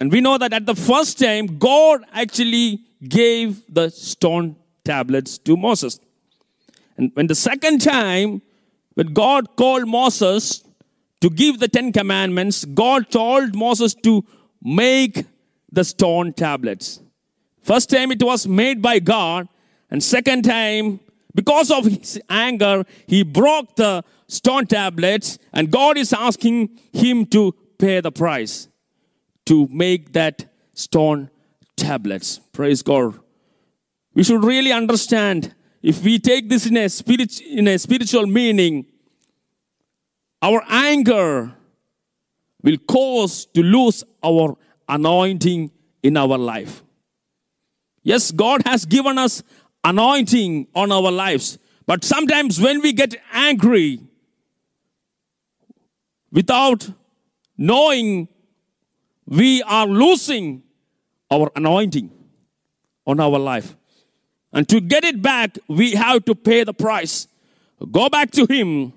And 0.00 0.10
we 0.10 0.20
know 0.20 0.38
that 0.38 0.52
at 0.52 0.66
the 0.66 0.74
first 0.74 1.18
time, 1.18 1.58
God 1.58 2.04
actually 2.12 2.80
gave 3.06 3.62
the 3.72 3.90
stone 3.90 4.56
tablets 4.84 5.38
to 5.38 5.56
Moses. 5.56 6.00
And 6.96 7.10
when 7.14 7.26
the 7.26 7.34
second 7.34 7.80
time, 7.80 8.42
when 8.94 9.12
God 9.12 9.56
called 9.56 9.88
Moses 9.88 10.62
to 11.20 11.30
give 11.30 11.58
the 11.58 11.68
Ten 11.68 11.92
Commandments, 11.92 12.64
God 12.64 13.10
told 13.10 13.54
Moses 13.54 13.94
to 13.94 14.24
make 14.62 15.24
the 15.70 15.84
stone 15.84 16.32
tablets. 16.32 17.00
First 17.62 17.90
time 17.90 18.12
it 18.12 18.22
was 18.22 18.46
made 18.46 18.82
by 18.82 18.98
God, 18.98 19.48
and 19.90 20.02
second 20.02 20.42
time, 20.42 21.00
because 21.34 21.70
of 21.70 21.84
his 21.84 22.20
anger, 22.28 22.84
he 23.06 23.22
broke 23.22 23.76
the 23.76 24.04
stone 24.26 24.66
tablets, 24.66 25.38
and 25.52 25.70
God 25.70 25.96
is 25.96 26.12
asking 26.12 26.78
him 26.92 27.26
to 27.26 27.54
pay 27.78 28.00
the 28.00 28.12
price 28.12 28.68
to 29.46 29.66
make 29.70 30.12
that 30.12 30.52
stone 30.74 31.30
tablets. 31.76 32.40
Praise 32.52 32.82
God. 32.82 33.18
We 34.14 34.24
should 34.24 34.44
really 34.44 34.72
understand 34.72 35.54
if 35.82 36.02
we 36.02 36.18
take 36.18 36.48
this 36.48 36.66
in 36.66 36.76
a, 36.76 36.88
spirit, 36.88 37.40
in 37.40 37.66
a 37.66 37.78
spiritual 37.78 38.26
meaning, 38.26 38.86
our 40.40 40.62
anger 40.68 41.52
will 42.62 42.78
cause 42.78 43.46
to 43.46 43.62
lose 43.62 44.04
our 44.22 44.56
anointing 44.88 45.70
in 46.02 46.16
our 46.16 46.38
life. 46.38 46.82
Yes, 48.04 48.30
God 48.30 48.62
has 48.64 48.84
given 48.84 49.18
us 49.18 49.42
anointing 49.82 50.68
on 50.74 50.92
our 50.92 51.10
lives, 51.10 51.58
but 51.86 52.04
sometimes 52.04 52.60
when 52.60 52.80
we 52.80 52.92
get 52.92 53.16
angry 53.32 54.00
without 56.30 56.88
knowing, 57.58 58.28
we 59.26 59.62
are 59.62 59.86
losing 59.86 60.62
our 61.30 61.50
anointing 61.56 62.10
on 63.06 63.18
our 63.18 63.38
life. 63.38 63.76
And 64.52 64.68
to 64.68 64.80
get 64.80 65.04
it 65.04 65.22
back, 65.22 65.58
we 65.68 65.92
have 65.92 66.24
to 66.26 66.34
pay 66.34 66.64
the 66.64 66.74
price. 66.74 67.26
Go 67.90 68.08
back 68.08 68.30
to 68.32 68.46
Him, 68.46 68.92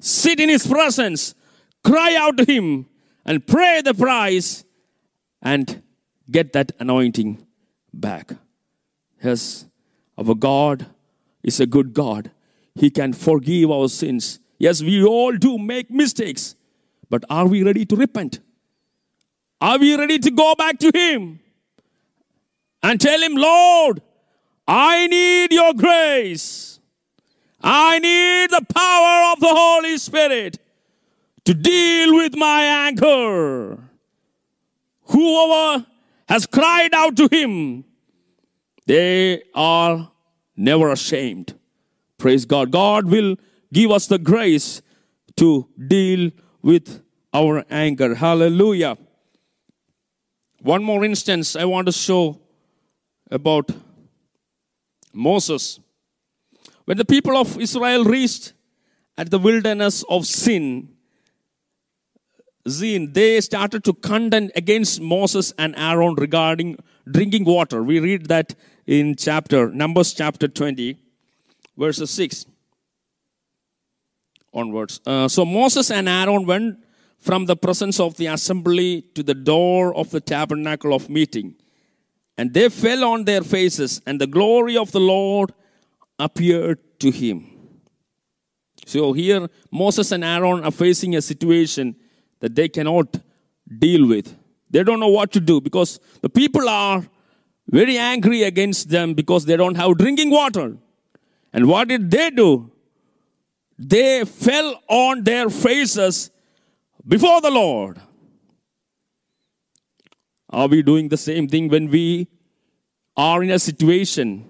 sit 0.00 0.38
in 0.38 0.48
His 0.48 0.66
presence, 0.66 1.34
cry 1.82 2.14
out 2.14 2.36
to 2.38 2.44
Him, 2.44 2.86
and 3.24 3.46
pray 3.46 3.80
the 3.82 3.94
price, 3.94 4.64
and 5.42 5.82
get 6.30 6.52
that 6.52 6.72
anointing 6.78 7.44
back. 7.92 8.32
Yes, 9.22 9.66
our 10.16 10.34
God 10.34 10.86
is 11.42 11.58
a 11.58 11.66
good 11.66 11.94
God. 11.94 12.30
He 12.74 12.90
can 12.90 13.12
forgive 13.12 13.70
our 13.70 13.88
sins. 13.88 14.40
Yes, 14.58 14.82
we 14.82 15.02
all 15.04 15.36
do 15.36 15.58
make 15.58 15.90
mistakes, 15.90 16.54
but 17.08 17.24
are 17.30 17.46
we 17.46 17.62
ready 17.62 17.84
to 17.86 17.96
repent? 17.96 18.40
Are 19.60 19.78
we 19.78 19.96
ready 19.96 20.18
to 20.18 20.30
go 20.30 20.54
back 20.54 20.78
to 20.78 20.92
Him 20.94 21.40
and 22.82 23.00
tell 23.00 23.20
Him, 23.20 23.34
Lord, 23.34 24.02
I 24.68 25.06
need 25.06 25.50
your 25.50 25.72
grace. 25.72 26.78
I 27.62 27.98
need 27.98 28.50
the 28.50 28.64
power 28.72 29.32
of 29.32 29.40
the 29.40 29.48
Holy 29.48 29.96
Spirit 29.96 30.58
to 31.46 31.54
deal 31.54 32.14
with 32.14 32.36
my 32.36 32.62
anger. 32.62 33.78
Whoever 35.04 35.86
has 36.28 36.44
cried 36.44 36.92
out 36.92 37.16
to 37.16 37.28
him, 37.32 37.84
they 38.84 39.42
are 39.54 40.10
never 40.54 40.90
ashamed. 40.92 41.58
Praise 42.18 42.44
God. 42.44 42.70
God 42.70 43.06
will 43.06 43.36
give 43.72 43.90
us 43.90 44.06
the 44.06 44.18
grace 44.18 44.82
to 45.36 45.66
deal 45.86 46.30
with 46.60 47.00
our 47.32 47.64
anger. 47.70 48.14
Hallelujah. 48.14 48.98
One 50.60 50.84
more 50.84 51.04
instance 51.04 51.56
I 51.56 51.64
want 51.64 51.86
to 51.86 51.92
show 51.92 52.38
about 53.30 53.70
Moses. 55.18 55.80
When 56.84 56.96
the 56.96 57.04
people 57.04 57.36
of 57.36 57.60
Israel 57.60 58.04
reached 58.04 58.52
at 59.16 59.30
the 59.30 59.38
wilderness 59.38 60.04
of 60.08 60.26
sin, 60.26 60.88
Zin, 62.68 63.12
they 63.12 63.40
started 63.40 63.82
to 63.84 63.94
contend 63.94 64.52
against 64.54 65.00
Moses 65.00 65.52
and 65.58 65.74
Aaron 65.76 66.14
regarding 66.14 66.76
drinking 67.10 67.44
water. 67.44 67.82
We 67.82 67.98
read 67.98 68.26
that 68.26 68.54
in 68.86 69.16
chapter 69.16 69.70
Numbers 69.70 70.12
chapter 70.12 70.48
20, 70.48 70.96
verses 71.76 72.10
6 72.10 72.46
onwards. 74.52 75.00
Uh, 75.06 75.28
so 75.28 75.44
Moses 75.44 75.90
and 75.90 76.08
Aaron 76.08 76.46
went 76.46 76.78
from 77.18 77.46
the 77.46 77.56
presence 77.56 77.98
of 77.98 78.16
the 78.16 78.26
assembly 78.26 79.02
to 79.14 79.22
the 79.22 79.34
door 79.34 79.94
of 79.94 80.10
the 80.10 80.20
tabernacle 80.20 80.94
of 80.94 81.10
meeting. 81.10 81.54
And 82.38 82.54
they 82.54 82.68
fell 82.68 83.04
on 83.04 83.24
their 83.24 83.42
faces, 83.42 84.00
and 84.06 84.20
the 84.20 84.26
glory 84.28 84.76
of 84.76 84.92
the 84.92 85.00
Lord 85.00 85.52
appeared 86.18 86.78
to 87.00 87.10
him. 87.10 87.46
So 88.86 89.12
here, 89.12 89.48
Moses 89.72 90.12
and 90.12 90.24
Aaron 90.24 90.64
are 90.64 90.70
facing 90.70 91.16
a 91.16 91.20
situation 91.20 91.96
that 92.40 92.54
they 92.54 92.68
cannot 92.68 93.18
deal 93.78 94.06
with. 94.06 94.34
They 94.70 94.84
don't 94.84 95.00
know 95.00 95.08
what 95.08 95.32
to 95.32 95.40
do 95.40 95.60
because 95.60 95.98
the 96.22 96.28
people 96.28 96.68
are 96.68 97.04
very 97.68 97.98
angry 97.98 98.44
against 98.44 98.88
them 98.88 99.14
because 99.14 99.44
they 99.44 99.56
don't 99.56 99.74
have 99.74 99.98
drinking 99.98 100.30
water. 100.30 100.76
And 101.52 101.68
what 101.68 101.88
did 101.88 102.10
they 102.10 102.30
do? 102.30 102.70
They 103.78 104.24
fell 104.24 104.80
on 104.88 105.24
their 105.24 105.50
faces 105.50 106.30
before 107.06 107.40
the 107.40 107.50
Lord. 107.50 108.00
Are 110.50 110.66
we 110.68 110.82
doing 110.82 111.08
the 111.08 111.16
same 111.16 111.48
thing 111.48 111.68
when 111.68 111.90
we 111.90 112.28
are 113.16 113.42
in 113.42 113.50
a 113.50 113.58
situation? 113.58 114.48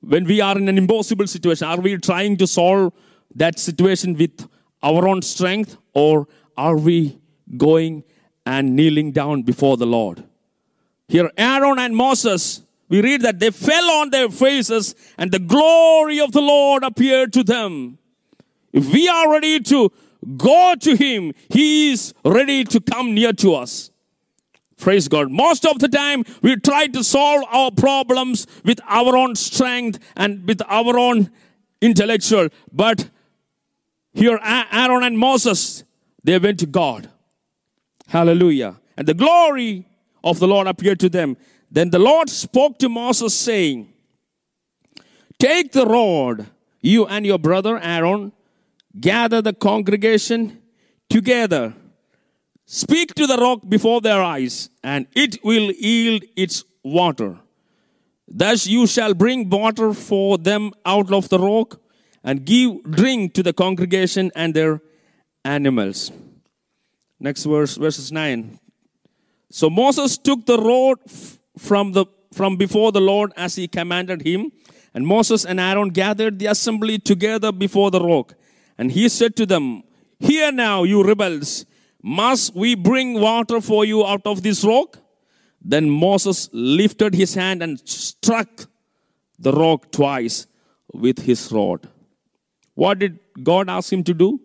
When 0.00 0.24
we 0.24 0.40
are 0.40 0.56
in 0.56 0.68
an 0.68 0.78
impossible 0.78 1.26
situation, 1.26 1.66
are 1.66 1.80
we 1.80 1.96
trying 1.98 2.36
to 2.36 2.46
solve 2.46 2.92
that 3.34 3.58
situation 3.58 4.14
with 4.14 4.48
our 4.82 5.08
own 5.08 5.22
strength 5.22 5.76
or 5.94 6.28
are 6.56 6.76
we 6.76 7.18
going 7.56 8.04
and 8.44 8.76
kneeling 8.76 9.10
down 9.10 9.42
before 9.42 9.76
the 9.76 9.86
Lord? 9.86 10.22
Here, 11.08 11.30
Aaron 11.36 11.78
and 11.78 11.96
Moses, 11.96 12.62
we 12.88 13.00
read 13.02 13.22
that 13.22 13.40
they 13.40 13.50
fell 13.50 13.90
on 13.90 14.10
their 14.10 14.28
faces 14.28 14.94
and 15.18 15.32
the 15.32 15.40
glory 15.40 16.20
of 16.20 16.30
the 16.32 16.40
Lord 16.40 16.84
appeared 16.84 17.32
to 17.32 17.42
them. 17.42 17.98
If 18.72 18.92
we 18.92 19.08
are 19.08 19.30
ready 19.30 19.60
to 19.60 19.90
go 20.36 20.74
to 20.78 20.96
Him, 20.96 21.32
He 21.48 21.92
is 21.92 22.14
ready 22.24 22.62
to 22.64 22.80
come 22.80 23.14
near 23.14 23.32
to 23.34 23.54
us. 23.54 23.90
Praise 24.78 25.08
God. 25.08 25.30
Most 25.30 25.64
of 25.64 25.78
the 25.78 25.88
time, 25.88 26.24
we 26.42 26.56
try 26.56 26.86
to 26.88 27.02
solve 27.02 27.44
our 27.50 27.70
problems 27.70 28.46
with 28.64 28.78
our 28.86 29.16
own 29.16 29.34
strength 29.34 29.98
and 30.16 30.46
with 30.46 30.60
our 30.68 30.98
own 30.98 31.30
intellectual. 31.80 32.48
But 32.72 33.08
here, 34.12 34.38
Aaron 34.42 35.02
and 35.02 35.18
Moses, 35.18 35.84
they 36.22 36.38
went 36.38 36.60
to 36.60 36.66
God. 36.66 37.10
Hallelujah. 38.08 38.76
And 38.96 39.06
the 39.06 39.14
glory 39.14 39.86
of 40.22 40.38
the 40.38 40.46
Lord 40.46 40.66
appeared 40.66 41.00
to 41.00 41.08
them. 41.08 41.36
Then 41.70 41.90
the 41.90 41.98
Lord 41.98 42.28
spoke 42.30 42.78
to 42.78 42.88
Moses, 42.88 43.34
saying, 43.34 43.92
Take 45.38 45.72
the 45.72 45.86
rod, 45.86 46.46
you 46.80 47.06
and 47.06 47.26
your 47.26 47.38
brother 47.38 47.78
Aaron, 47.78 48.32
gather 48.98 49.42
the 49.42 49.52
congregation 49.52 50.62
together. 51.10 51.74
Speak 52.66 53.14
to 53.14 53.28
the 53.28 53.36
rock 53.36 53.60
before 53.68 54.00
their 54.00 54.20
eyes, 54.20 54.70
and 54.82 55.06
it 55.14 55.42
will 55.44 55.70
yield 55.72 56.24
its 56.34 56.64
water. 56.82 57.38
Thus 58.26 58.66
you 58.66 58.88
shall 58.88 59.14
bring 59.14 59.48
water 59.48 59.94
for 59.94 60.36
them 60.36 60.72
out 60.84 61.12
of 61.12 61.28
the 61.28 61.38
rock, 61.38 61.80
and 62.24 62.44
give 62.44 62.82
drink 62.82 63.34
to 63.34 63.42
the 63.44 63.52
congregation 63.52 64.32
and 64.34 64.52
their 64.52 64.82
animals. 65.44 66.10
Next 67.20 67.44
verse, 67.44 67.76
verses 67.76 68.10
9. 68.10 68.58
So 69.48 69.70
Moses 69.70 70.18
took 70.18 70.44
the 70.44 70.58
rod 70.58 70.98
from, 71.56 71.92
the, 71.92 72.06
from 72.32 72.56
before 72.56 72.90
the 72.90 73.00
Lord 73.00 73.32
as 73.36 73.54
he 73.54 73.68
commanded 73.68 74.22
him, 74.22 74.50
and 74.92 75.06
Moses 75.06 75.44
and 75.44 75.60
Aaron 75.60 75.90
gathered 75.90 76.40
the 76.40 76.46
assembly 76.46 76.98
together 76.98 77.52
before 77.52 77.92
the 77.92 78.00
rock. 78.00 78.34
And 78.76 78.90
he 78.90 79.08
said 79.08 79.36
to 79.36 79.46
them, 79.46 79.84
Hear 80.18 80.50
now, 80.50 80.82
you 80.82 81.04
rebels, 81.04 81.64
must 82.02 82.54
we 82.54 82.74
bring 82.74 83.20
water 83.20 83.60
for 83.60 83.84
you 83.84 84.06
out 84.06 84.26
of 84.26 84.42
this 84.42 84.64
rock? 84.64 84.98
Then 85.60 85.90
Moses 85.90 86.48
lifted 86.52 87.14
his 87.14 87.34
hand 87.34 87.62
and 87.62 87.80
struck 87.88 88.66
the 89.38 89.52
rock 89.52 89.90
twice 89.90 90.46
with 90.92 91.20
his 91.20 91.50
rod. 91.50 91.88
What 92.74 92.98
did 92.98 93.18
God 93.42 93.68
ask 93.68 93.92
him 93.92 94.04
to 94.04 94.14
do? 94.14 94.40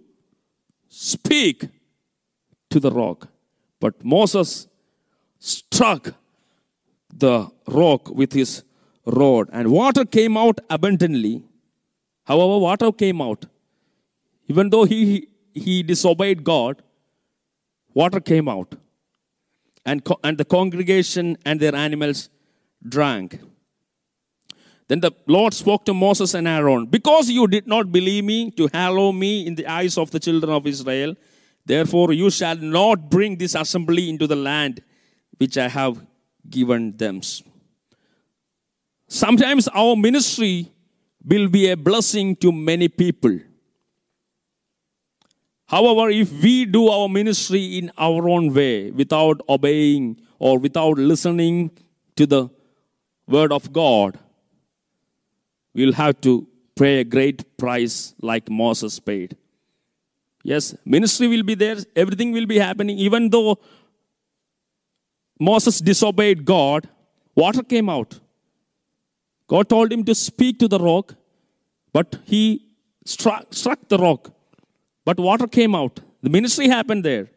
Speak 0.89 1.65
to 2.69 2.79
the 2.79 2.91
rock. 2.91 3.27
But 3.79 4.03
Moses 4.03 4.67
struck 5.39 6.13
the 7.13 7.49
rock 7.67 8.09
with 8.09 8.33
his 8.33 8.63
rod, 9.05 9.49
and 9.51 9.71
water 9.71 10.05
came 10.05 10.37
out 10.37 10.59
abundantly. 10.69 11.43
However, 12.23 12.57
water 12.59 12.91
came 12.91 13.21
out. 13.21 13.45
Even 14.47 14.69
though 14.69 14.83
he, 14.85 15.27
he 15.53 15.83
disobeyed 15.83 16.43
God, 16.43 16.81
water 17.93 18.19
came 18.19 18.47
out. 18.47 18.75
And, 19.85 20.03
co- 20.03 20.19
and 20.23 20.37
the 20.37 20.45
congregation 20.45 21.37
and 21.45 21.59
their 21.59 21.75
animals 21.75 22.29
drank. 22.87 23.39
Then 24.87 24.99
the 24.99 25.11
Lord 25.25 25.53
spoke 25.53 25.85
to 25.85 25.93
Moses 25.93 26.33
and 26.33 26.47
Aaron, 26.47 26.85
Because 26.85 27.29
you 27.29 27.47
did 27.47 27.65
not 27.65 27.91
believe 27.91 28.25
me 28.25 28.51
to 28.51 28.69
hallow 28.73 29.11
me 29.11 29.47
in 29.47 29.55
the 29.55 29.65
eyes 29.65 29.97
of 29.97 30.11
the 30.11 30.19
children 30.19 30.51
of 30.51 30.67
Israel, 30.67 31.15
therefore 31.65 32.11
you 32.13 32.29
shall 32.29 32.57
not 32.57 33.09
bring 33.09 33.37
this 33.37 33.55
assembly 33.55 34.09
into 34.09 34.27
the 34.27 34.35
land 34.35 34.83
which 35.37 35.57
I 35.57 35.69
have 35.69 36.05
given 36.49 36.95
them. 36.97 37.21
Sometimes 39.07 39.67
our 39.69 39.95
ministry 39.95 40.71
will 41.25 41.47
be 41.47 41.69
a 41.69 41.77
blessing 41.77 42.35
to 42.37 42.51
many 42.51 42.87
people. 42.87 43.39
However, 45.71 46.09
if 46.09 46.29
we 46.43 46.65
do 46.65 46.87
our 46.89 47.07
ministry 47.07 47.77
in 47.77 47.91
our 47.97 48.27
own 48.27 48.53
way, 48.53 48.91
without 48.91 49.39
obeying 49.47 50.17
or 50.37 50.59
without 50.59 50.97
listening 50.97 51.71
to 52.17 52.25
the 52.25 52.49
word 53.25 53.53
of 53.53 53.71
God, 53.71 54.19
we'll 55.73 55.93
have 55.93 56.19
to 56.21 56.45
pay 56.75 56.99
a 56.99 57.05
great 57.05 57.57
price 57.57 58.13
like 58.21 58.49
Moses 58.49 58.99
paid. 58.99 59.37
Yes, 60.43 60.75
ministry 60.83 61.27
will 61.27 61.43
be 61.43 61.55
there, 61.55 61.77
everything 61.95 62.33
will 62.33 62.47
be 62.47 62.59
happening, 62.59 62.97
even 62.97 63.29
though 63.29 63.57
Moses 65.39 65.79
disobeyed 65.79 66.43
God, 66.43 66.89
water 67.33 67.63
came 67.63 67.89
out. 67.89 68.19
God 69.47 69.69
told 69.69 69.93
him 69.93 70.03
to 70.03 70.15
speak 70.15 70.59
to 70.59 70.67
the 70.67 70.79
rock, 70.79 71.15
but 71.93 72.17
he 72.25 72.43
struck, 73.05 73.53
struck 73.53 73.87
the 73.87 73.97
rock. 73.97 74.31
But 75.03 75.19
water 75.19 75.47
came 75.47 75.75
out. 75.75 75.99
The 76.21 76.29
ministry 76.29 76.67
happened 76.67 77.03
there. 77.03 77.29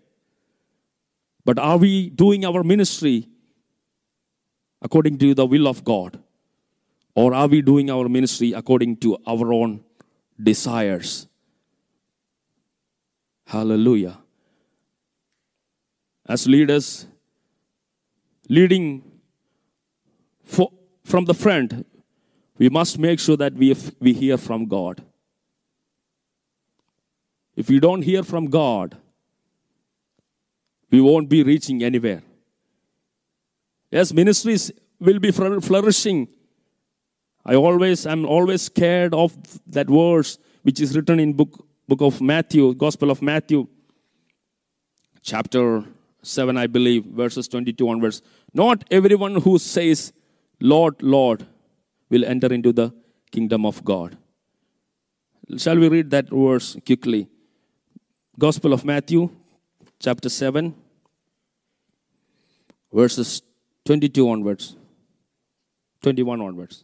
But 1.44 1.58
are 1.58 1.76
we 1.76 2.10
doing 2.10 2.44
our 2.44 2.62
ministry 2.62 3.28
according 4.82 5.18
to 5.18 5.34
the 5.34 5.46
will 5.46 5.66
of 5.68 5.84
God? 5.84 6.18
Or 7.14 7.32
are 7.32 7.46
we 7.46 7.62
doing 7.62 7.90
our 7.90 8.08
ministry 8.08 8.52
according 8.52 8.96
to 8.98 9.16
our 9.26 9.52
own 9.52 9.84
desires? 10.42 11.26
Hallelujah. 13.46 14.18
As 16.26 16.46
leaders, 16.46 17.06
leading 18.48 19.02
for, 20.44 20.70
from 21.04 21.26
the 21.26 21.34
front, 21.34 21.86
we 22.58 22.68
must 22.68 22.98
make 22.98 23.20
sure 23.20 23.36
that 23.36 23.52
we, 23.54 23.76
we 24.00 24.12
hear 24.12 24.36
from 24.38 24.66
God. 24.66 25.02
If 27.56 27.68
we 27.68 27.78
don't 27.80 28.02
hear 28.02 28.22
from 28.22 28.46
God, 28.46 28.96
we 30.90 31.00
won't 31.00 31.28
be 31.28 31.42
reaching 31.42 31.82
anywhere. 31.82 32.22
Yes, 33.90 34.12
ministries 34.12 34.72
will 34.98 35.18
be 35.18 35.30
flourishing. 35.30 36.28
I 37.44 37.54
always 37.54 38.06
am 38.06 38.24
always 38.26 38.62
scared 38.62 39.14
of 39.14 39.36
that 39.66 39.88
verse 39.88 40.38
which 40.62 40.80
is 40.80 40.96
written 40.96 41.20
in 41.20 41.32
book, 41.32 41.66
book 41.86 42.00
of 42.00 42.20
Matthew, 42.20 42.74
Gospel 42.74 43.10
of 43.10 43.20
Matthew, 43.20 43.68
chapter 45.22 45.84
7, 46.22 46.56
I 46.56 46.66
believe, 46.66 47.04
verses 47.04 47.46
22 47.48 47.88
onwards. 47.88 48.22
Not 48.52 48.84
everyone 48.90 49.36
who 49.36 49.58
says, 49.58 50.12
Lord, 50.60 51.02
Lord, 51.02 51.46
will 52.08 52.24
enter 52.24 52.52
into 52.52 52.72
the 52.72 52.94
kingdom 53.30 53.66
of 53.66 53.84
God. 53.84 54.16
Shall 55.58 55.78
we 55.78 55.88
read 55.88 56.10
that 56.10 56.30
verse 56.30 56.76
quickly? 56.86 57.28
Gospel 58.36 58.72
of 58.72 58.84
Matthew, 58.84 59.30
chapter 60.00 60.28
7, 60.28 60.74
verses 62.92 63.42
22 63.84 64.28
onwards, 64.28 64.74
21 66.02 66.40
onwards. 66.40 66.82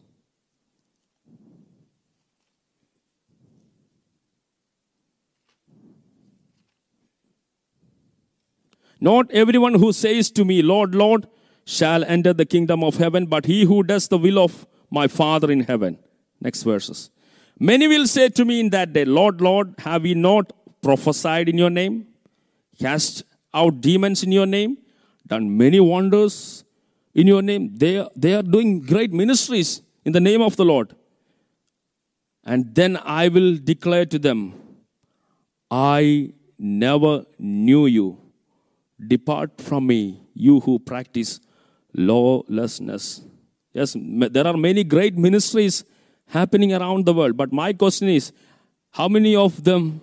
Not 9.00 9.28
everyone 9.32 9.74
who 9.74 9.92
says 9.92 10.30
to 10.32 10.44
me, 10.44 10.62
Lord, 10.62 10.94
Lord, 10.94 11.26
shall 11.64 12.04
enter 12.04 12.32
the 12.32 12.46
kingdom 12.46 12.84
of 12.84 12.98
heaven, 12.98 13.26
but 13.26 13.46
he 13.46 13.64
who 13.64 13.82
does 13.82 14.06
the 14.06 14.18
will 14.18 14.38
of 14.38 14.68
my 14.88 15.08
Father 15.08 15.50
in 15.50 15.64
heaven. 15.64 15.98
Next 16.40 16.62
verses. 16.62 17.10
Many 17.58 17.88
will 17.88 18.06
say 18.06 18.28
to 18.28 18.44
me 18.44 18.60
in 18.60 18.70
that 18.70 18.92
day, 18.92 19.04
Lord, 19.04 19.40
Lord, 19.40 19.74
have 19.78 20.02
we 20.02 20.14
not 20.14 20.52
prophesied 20.82 21.48
in 21.48 21.58
your 21.58 21.70
name, 21.70 22.06
cast 22.78 23.22
out 23.52 23.80
demons 23.80 24.22
in 24.22 24.32
your 24.32 24.46
name, 24.46 24.78
done 25.26 25.56
many 25.56 25.80
wonders 25.80 26.64
in 27.14 27.26
your 27.26 27.42
name. 27.42 27.76
They, 27.76 28.06
they 28.16 28.34
are 28.34 28.42
doing 28.42 28.80
great 28.80 29.12
ministries 29.12 29.82
in 30.04 30.12
the 30.12 30.20
name 30.20 30.42
of 30.42 30.56
the 30.56 30.64
Lord. 30.64 30.94
And 32.44 32.74
then 32.74 32.98
I 33.04 33.28
will 33.28 33.56
declare 33.56 34.06
to 34.06 34.18
them, 34.18 34.54
I 35.70 36.32
never 36.58 37.24
knew 37.38 37.86
you. 37.86 38.18
Depart 39.06 39.60
from 39.60 39.86
me, 39.86 40.20
you 40.34 40.60
who 40.60 40.78
practice 40.78 41.40
lawlessness. 41.94 43.22
Yes, 43.72 43.94
there 43.96 44.46
are 44.46 44.56
many 44.56 44.84
great 44.84 45.16
ministries 45.16 45.84
happening 46.26 46.72
around 46.72 47.06
the 47.06 47.14
world, 47.14 47.36
but 47.36 47.52
my 47.52 47.72
question 47.72 48.08
is 48.08 48.32
how 48.90 49.08
many 49.08 49.36
of 49.36 49.64
them 49.64 50.00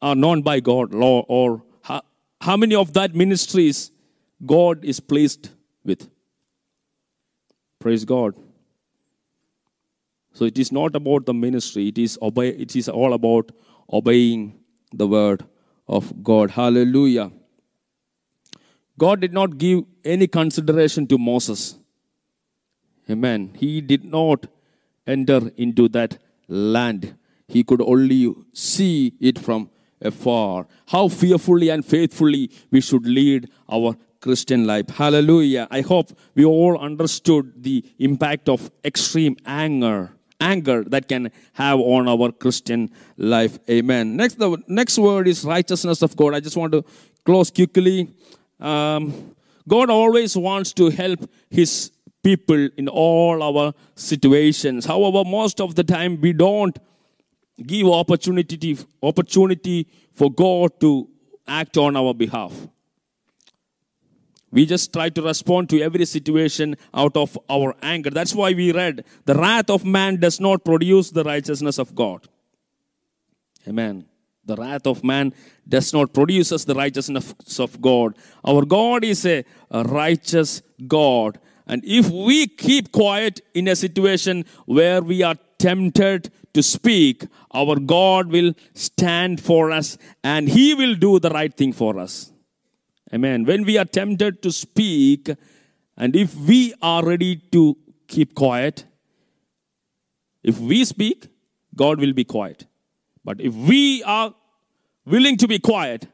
are 0.00 0.14
known 0.14 0.42
by 0.42 0.60
God, 0.60 0.92
law, 0.92 1.24
or 1.28 1.62
how, 1.82 2.02
how 2.40 2.56
many 2.56 2.74
of 2.74 2.92
that 2.94 3.14
ministries 3.14 3.90
God 4.44 4.84
is 4.84 5.00
pleased 5.00 5.50
with? 5.84 6.08
Praise 7.78 8.04
God. 8.04 8.34
So 10.32 10.44
it 10.44 10.58
is 10.58 10.72
not 10.72 10.96
about 10.96 11.26
the 11.26 11.34
ministry, 11.34 11.88
it 11.88 11.98
is, 11.98 12.18
obey, 12.20 12.48
it 12.48 12.74
is 12.74 12.88
all 12.88 13.12
about 13.12 13.52
obeying 13.92 14.58
the 14.92 15.06
word 15.06 15.44
of 15.86 16.22
God. 16.22 16.50
Hallelujah. 16.50 17.30
God 18.98 19.20
did 19.20 19.32
not 19.32 19.58
give 19.58 19.84
any 20.04 20.26
consideration 20.26 21.06
to 21.08 21.18
Moses. 21.18 21.76
Amen. 23.10 23.52
He 23.56 23.80
did 23.80 24.04
not 24.04 24.46
enter 25.06 25.50
into 25.56 25.88
that 25.90 26.18
land. 26.48 27.16
He 27.48 27.62
could 27.62 27.82
only 27.82 28.34
see 28.52 29.14
it 29.20 29.38
from 29.38 29.70
afar. 30.04 30.66
How 30.88 31.08
fearfully 31.08 31.70
and 31.70 31.84
faithfully 31.84 32.50
we 32.70 32.80
should 32.80 33.06
lead 33.06 33.50
our 33.68 33.96
Christian 34.20 34.66
life. 34.66 34.88
Hallelujah. 34.88 35.68
I 35.70 35.82
hope 35.82 36.16
we 36.34 36.44
all 36.44 36.78
understood 36.78 37.62
the 37.62 37.84
impact 37.98 38.48
of 38.48 38.70
extreme 38.84 39.36
anger 39.44 40.12
anger 40.40 40.84
that 40.84 41.08
can 41.08 41.30
have 41.54 41.78
on 41.78 42.08
our 42.08 42.30
Christian 42.32 42.90
life. 43.16 43.58
Amen. 43.68 44.16
Next, 44.16 44.38
the 44.38 44.56
next 44.66 44.98
word 44.98 45.28
is 45.28 45.44
righteousness 45.44 46.02
of 46.02 46.16
God. 46.16 46.34
I 46.34 46.40
just 46.40 46.56
want 46.56 46.72
to 46.72 46.84
close 47.24 47.50
quickly. 47.50 48.12
Um, 48.60 49.34
God 49.66 49.90
always 49.90 50.36
wants 50.36 50.72
to 50.74 50.90
help 50.90 51.30
His 51.50 51.90
people 52.22 52.68
in 52.76 52.88
all 52.88 53.42
our 53.42 53.72
situations. 53.94 54.86
However, 54.86 55.24
most 55.24 55.60
of 55.60 55.74
the 55.74 55.84
time 55.84 56.20
we 56.20 56.32
don't 56.32 56.76
give 57.62 57.86
opportunity, 57.86 58.78
opportunity 59.02 59.88
for 60.12 60.30
God 60.30 60.78
to 60.80 61.08
act 61.46 61.76
on 61.76 61.96
our 61.96 62.14
behalf. 62.14 62.52
We 64.50 64.66
just 64.66 64.92
try 64.92 65.08
to 65.08 65.22
respond 65.22 65.68
to 65.70 65.80
every 65.80 66.04
situation 66.04 66.76
out 66.94 67.16
of 67.16 67.36
our 67.50 67.74
anger. 67.82 68.10
That's 68.10 68.34
why 68.34 68.52
we 68.52 68.70
read, 68.70 69.04
the 69.24 69.34
wrath 69.34 69.68
of 69.68 69.84
man 69.84 70.20
does 70.20 70.38
not 70.38 70.64
produce 70.64 71.10
the 71.10 71.24
righteousness 71.24 71.78
of 71.78 71.92
God. 71.94 72.28
Amen. 73.66 74.06
The 74.44 74.56
wrath 74.56 74.86
of 74.86 75.02
man 75.02 75.34
does 75.68 75.92
not 75.92 76.12
produce 76.12 76.52
us 76.52 76.64
the 76.64 76.74
righteousness 76.74 77.58
of 77.58 77.80
God. 77.80 78.16
Our 78.44 78.64
God 78.64 79.02
is 79.02 79.26
a, 79.26 79.44
a 79.70 79.82
righteous 79.82 80.62
God. 80.86 81.40
And 81.66 81.82
if 81.84 82.10
we 82.10 82.46
keep 82.46 82.92
quiet 82.92 83.40
in 83.54 83.66
a 83.68 83.74
situation 83.74 84.44
where 84.66 85.02
we 85.02 85.22
are 85.22 85.36
tempted 85.64 86.30
to 86.52 86.62
speak, 86.62 87.26
our 87.52 87.76
God 87.76 88.30
will 88.30 88.52
stand 88.74 89.40
for 89.40 89.70
us 89.70 89.96
and 90.22 90.48
He 90.48 90.74
will 90.74 90.94
do 90.94 91.18
the 91.18 91.30
right 91.30 91.54
thing 91.60 91.72
for 91.72 91.98
us. 91.98 92.32
Amen. 93.12 93.44
When 93.44 93.64
we 93.64 93.78
are 93.78 93.84
tempted 93.84 94.42
to 94.42 94.52
speak, 94.52 95.30
and 95.96 96.16
if 96.16 96.34
we 96.34 96.74
are 96.82 97.04
ready 97.04 97.36
to 97.52 97.76
keep 98.08 98.34
quiet, 98.34 98.84
if 100.42 100.58
we 100.58 100.84
speak, 100.84 101.28
God 101.74 101.98
will 101.98 102.12
be 102.12 102.24
quiet. 102.24 102.66
But 103.24 103.40
if 103.40 103.54
we 103.54 104.02
are 104.02 104.34
willing 105.06 105.38
to 105.38 105.48
be 105.48 105.58
quiet, 105.58 106.08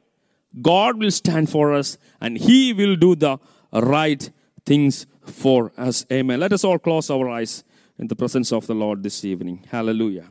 God 0.63 0.99
will 0.99 1.11
stand 1.11 1.51
for 1.51 1.73
us 1.75 1.99
and 2.21 2.39
He 2.39 2.73
will 2.73 2.95
do 2.95 3.17
the 3.17 3.39
right 3.73 4.31
things 4.65 5.07
for 5.25 5.73
us. 5.77 6.07
Amen. 6.13 6.39
Let 6.39 6.53
us 6.53 6.63
all 6.63 6.79
close 6.79 7.11
our 7.11 7.29
eyes 7.29 7.65
in 8.01 8.09
the 8.09 8.17
presence 8.17 8.51
of 8.51 8.67
the 8.67 8.75
Lord 8.75 9.03
this 9.03 9.23
evening. 9.25 9.67
Hallelujah. 9.71 10.29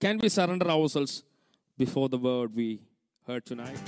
Can 0.00 0.18
we 0.18 0.28
surrender 0.28 0.68
ourselves 0.68 1.24
before 1.76 2.08
the 2.08 2.18
word 2.18 2.54
we 2.54 2.80
heard 3.26 3.44
tonight? 3.46 3.80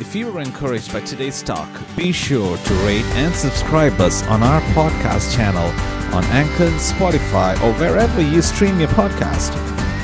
If 0.00 0.16
you 0.16 0.32
were 0.32 0.40
encouraged 0.40 0.92
by 0.92 1.02
today's 1.02 1.40
talk, 1.42 1.68
be 1.96 2.10
sure 2.10 2.56
to 2.56 2.74
rate 2.86 3.04
and 3.22 3.32
subscribe 3.34 4.00
us 4.00 4.26
on 4.26 4.42
our 4.42 4.60
podcast 4.72 5.36
channel 5.36 5.70
on 6.14 6.24
Anchor, 6.24 6.70
Spotify, 6.78 7.54
or 7.62 7.72
wherever 7.74 8.20
you 8.20 8.42
stream 8.42 8.80
your 8.80 8.88
podcast. 8.90 9.52